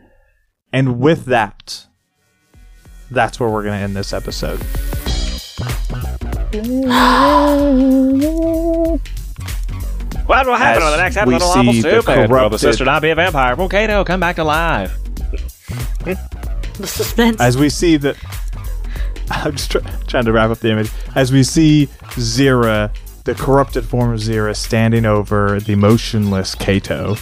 [0.73, 1.87] And with that,
[3.11, 4.61] that's where we're gonna end this episode.
[10.27, 12.07] What will happen As on the next we episode of Lawful see the Stupid?
[12.17, 13.57] Will the corrupted- sister not be a vampire?
[13.57, 14.97] Will Kato come back to life?
[16.05, 17.41] The suspense.
[17.41, 18.17] As we see the,
[19.31, 20.91] I'm just try- trying to wrap up the image.
[21.15, 22.91] As we see Zira,
[23.25, 27.17] the corrupted form of Zira, standing over the motionless Kato,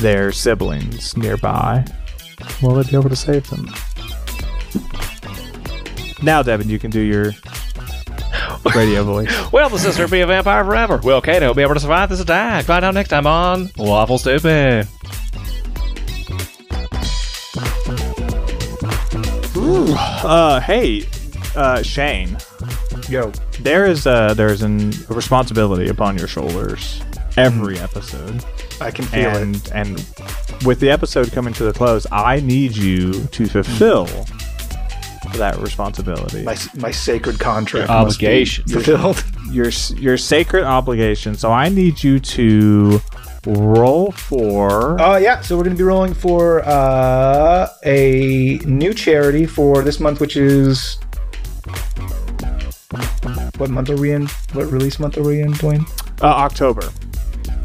[0.00, 1.84] their siblings nearby.
[2.62, 3.68] Will they be able to save them?
[6.22, 7.32] Now, Devin, you can do your
[8.74, 9.52] radio voice.
[9.52, 10.98] Will the sister be a vampire forever?
[10.98, 12.64] Will Kato be able to survive this attack?
[12.64, 14.88] Find out next time on Waffle Stupid.
[19.56, 21.04] Ooh, Uh, hey,
[21.56, 22.36] uh, Shane.
[23.08, 23.30] Yo.
[23.60, 27.00] There is a there's an, a responsibility upon your shoulders
[27.36, 28.44] every episode.
[28.80, 29.42] I can feel it.
[29.42, 29.96] and and
[30.64, 34.06] with the episode coming to the close, I need you to fulfill
[35.38, 36.42] that responsibility.
[36.42, 38.64] My, my sacred contract be Obligation.
[38.66, 39.24] fulfilled.
[39.50, 41.34] your your sacred obligation.
[41.34, 43.00] So I need you to
[43.46, 49.44] roll for Uh, yeah, so we're going to be rolling for uh, a new charity
[49.46, 50.98] for this month, which is.
[53.58, 54.26] What month are we in?
[54.52, 55.86] What release month are we in, Dwayne?
[56.22, 56.88] uh, October.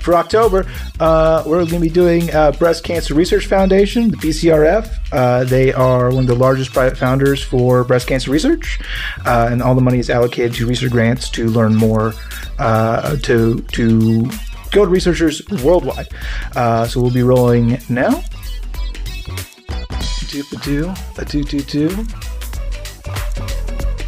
[0.09, 0.65] For October,
[0.99, 4.89] uh, we're going to be doing uh, Breast Cancer Research Foundation, the BCRF.
[5.11, 8.79] Uh, they are one of the largest private founders for breast cancer research,
[9.27, 12.15] uh, and all the money is allocated to research grants to learn more,
[12.57, 14.25] uh, to to
[14.71, 16.07] go to researchers worldwide.
[16.55, 18.23] Uh, so we'll be rolling now.
[20.29, 20.91] Do do
[21.27, 22.05] do do do.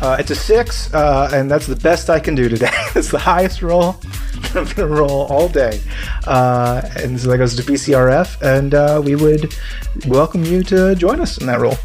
[0.02, 2.72] Uh, it's a six, uh, and that's the best I can do today.
[2.96, 3.98] it's the highest roll
[4.56, 5.82] I'm gonna roll all day,
[6.28, 9.56] uh, and so that goes to BCRF, and uh, we would
[10.08, 11.78] welcome you to join us in that role.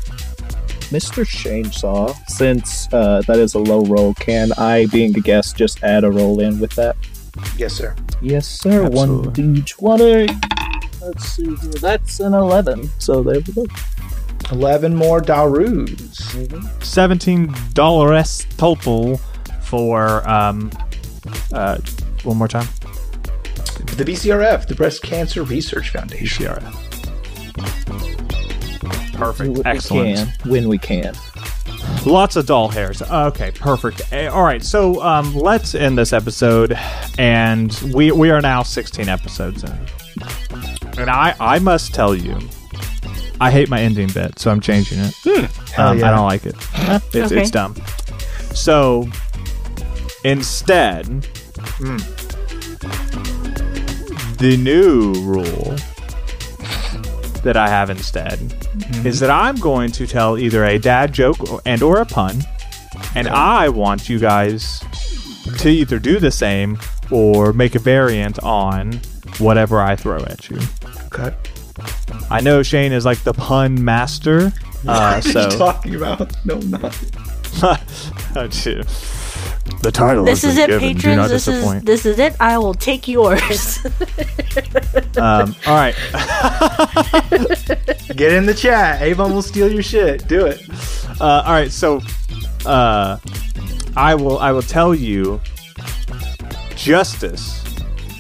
[0.90, 1.24] Mr.
[1.24, 6.04] Chainsaw, since uh, that is a low roll, can I, being a guest, just add
[6.04, 6.96] a roll in with that?
[7.56, 7.94] Yes, sir.
[8.20, 8.88] Yes, sir.
[8.88, 11.02] One d20.
[11.02, 11.72] Let's see here.
[11.80, 12.90] That's an 11.
[12.98, 13.66] So there we go.
[14.52, 16.84] Eleven more Darus.
[16.84, 19.16] Seventeen dollars total
[19.60, 20.70] for um
[21.52, 21.78] uh
[22.26, 22.66] one more time.
[23.96, 26.46] The BCRF, the Breast Cancer Research Foundation.
[26.46, 26.82] BCRF.
[29.14, 29.50] Perfect.
[29.56, 30.08] what Excellent.
[30.08, 31.14] we can when we can.
[32.04, 33.00] Lots of doll hairs.
[33.02, 34.12] Okay, perfect.
[34.12, 36.76] All right, so um, let's end this episode,
[37.18, 39.72] and we we are now 16 episodes in,
[40.98, 42.38] and I I must tell you,
[43.40, 45.14] I hate my ending bit, so I'm changing it.
[45.70, 46.08] Hell Um, yeah.
[46.08, 46.54] I don't like it.
[47.14, 47.40] It's, Okay.
[47.40, 47.74] it's dumb.
[48.54, 49.08] So
[50.24, 51.26] instead,
[54.39, 55.76] the new rule
[57.43, 58.39] that I have instead
[59.05, 62.43] is that I'm going to tell either a dad joke and or a pun,
[63.14, 64.82] and I want you guys
[65.59, 66.78] to either do the same
[67.11, 68.95] or make a variant on
[69.39, 70.59] whatever I throw at you.
[71.12, 71.34] Okay.
[72.30, 74.53] I know Shane is like the pun master,
[74.87, 76.32] Uh, What are so you talking about?
[76.45, 76.99] No, I'm not.
[79.70, 79.76] Gee.
[79.82, 80.88] the title This has is it, given.
[80.88, 81.16] Do patrons.
[81.16, 82.34] not This is this is it.
[82.40, 83.78] I will take yours.
[85.16, 85.94] um, all right.
[88.16, 89.02] Get in the chat.
[89.02, 90.26] Avon will steal your shit.
[90.28, 90.62] Do it.
[91.20, 91.70] Uh, all right.
[91.70, 92.00] So,
[92.64, 93.18] uh,
[93.96, 94.38] I will.
[94.38, 95.40] I will tell you.
[96.76, 97.64] Justice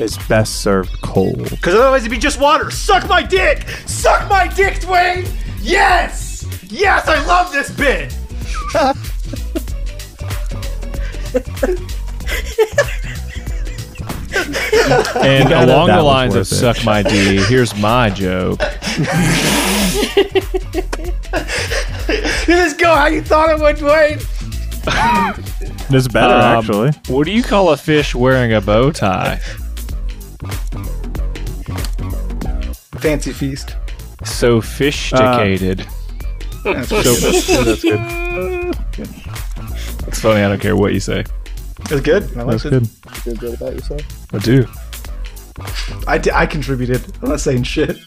[0.00, 1.50] is best served cold.
[1.50, 2.70] Because otherwise it'd be just water.
[2.70, 3.68] Suck my dick!
[3.86, 5.28] Suck my dick, Dwayne!
[5.62, 6.46] Yes!
[6.68, 8.16] Yes, I love this bit!
[15.16, 16.44] And That- along that the lines of it.
[16.46, 18.60] "suck my d," here's my joke.
[22.48, 24.22] Let's go how you thought it would, Dwayne!
[25.92, 26.90] It's better Um, actually.
[27.08, 29.40] What do you call a fish wearing a bow tie?
[32.98, 33.76] Fancy feast.
[34.24, 35.86] Sophisticated.
[36.64, 37.02] That's So-
[37.64, 38.76] that's good.
[40.06, 40.42] It's funny.
[40.42, 41.24] I don't care what you say.
[41.90, 42.24] It's good.
[42.36, 42.70] I That's it.
[42.70, 42.88] good.
[42.88, 44.34] Feel good about yourself?
[44.34, 44.66] I do.
[46.06, 47.02] I, di- I contributed.
[47.22, 47.96] I'm not saying shit.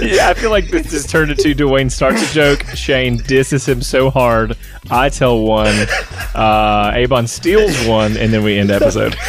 [0.00, 3.82] Yeah, I feel like this has turned into Dwayne starts a joke, Shane disses him
[3.82, 4.56] so hard,
[4.90, 5.86] I tell one,
[6.34, 9.14] uh, Avon steals one, and then we end episode.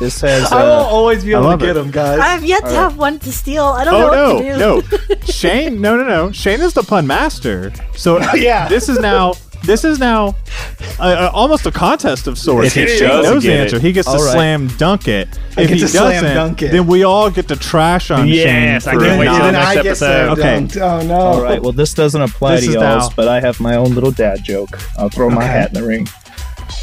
[0.00, 0.52] This has.
[0.52, 1.74] I will Uh, always be able to get it.
[1.74, 2.18] them, guys.
[2.20, 3.64] I have yet to have one to steal.
[3.64, 4.80] I don't know Oh what no, to no,
[5.16, 5.16] do.
[5.32, 6.32] Shane, no, no, no.
[6.32, 7.72] Shane is the pun master.
[7.96, 8.68] So yeah.
[8.68, 9.34] this is now.
[9.64, 10.36] This is now
[11.00, 12.68] uh, uh, almost a contest of sorts.
[12.68, 13.82] If he If Shane knows the answer, it.
[13.82, 14.32] he gets to All right.
[14.34, 15.28] slam dunk it.
[15.56, 16.70] I if he doesn't, dunk it.
[16.70, 18.92] then we all get to trash on Yes, Shane.
[18.92, 20.38] I for can't wait till the then next I get episode.
[20.38, 20.80] Okay.
[20.80, 21.14] Oh no.
[21.16, 21.60] all right.
[21.60, 23.08] Well, this doesn't apply This to y'all, now.
[23.16, 24.78] but I have my own little dad joke.
[24.98, 26.06] I'll throw my hat in the ring.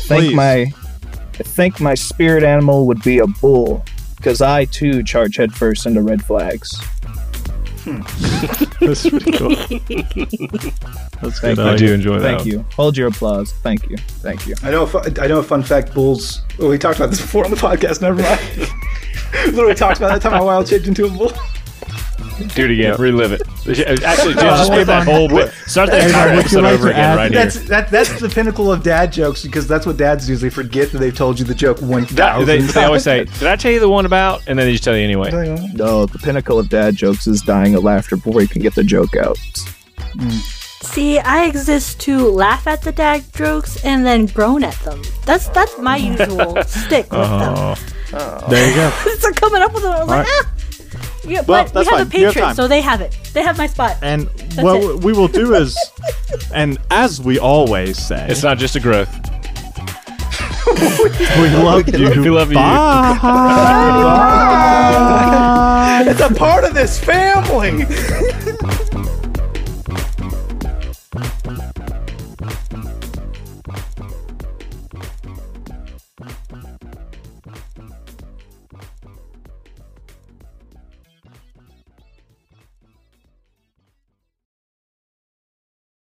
[0.07, 0.35] Thank Please.
[0.35, 0.65] my,
[1.43, 3.83] I think my spirit animal would be a bull,
[4.15, 6.81] because I too charge headfirst into red flags.
[7.83, 7.99] Hmm.
[8.79, 9.49] That's pretty cool.
[11.21, 11.57] That's Thank good.
[11.57, 11.63] you.
[11.65, 12.37] I do enjoy that.
[12.37, 12.65] Thank you.
[12.75, 13.51] Hold your applause.
[13.51, 13.97] Thank you.
[13.97, 14.55] Thank you.
[14.63, 14.83] I know.
[14.83, 15.93] A fu- I know a fun fact.
[15.93, 16.43] Bulls.
[16.57, 18.01] Well, we talked about this before on the podcast.
[18.01, 18.71] Never mind.
[19.53, 21.33] Literally talked about that time I wild shaped into a bull.
[22.55, 22.95] Do it again.
[22.99, 23.41] Relive it.
[24.03, 25.51] Actually, just put that whole bit.
[25.67, 27.43] Start that entire would episode like over again add- right here.
[27.43, 27.89] That's that.
[27.91, 31.39] That's the pinnacle of dad jokes because that's what dads usually forget that they've told
[31.39, 33.89] you the joke one That- thousand they, they always say, "Did I tell you the
[33.89, 35.31] one about?" And then they just tell you anyway.
[35.73, 38.83] No, the pinnacle of dad jokes is dying of laughter before you can get the
[38.83, 39.37] joke out.
[40.81, 45.01] See, I exist to laugh at the dad jokes and then groan at them.
[45.25, 47.75] That's that's my usual stick with them.
[48.15, 48.89] Oh, There you go.
[49.19, 50.49] so coming up with them, I was like, ah.
[51.25, 52.15] Yeah, Well, but that's we have fine.
[52.15, 53.17] a You have Patreon, so they have it.
[53.33, 53.97] They have my spot.
[54.01, 55.03] And what it.
[55.03, 55.77] we will do is,
[56.53, 59.09] and as we always say, it's not just a growth.
[60.67, 62.09] we love you.
[62.21, 62.55] We love you.
[64.33, 66.03] Bye.
[66.07, 67.85] It's a part of this family.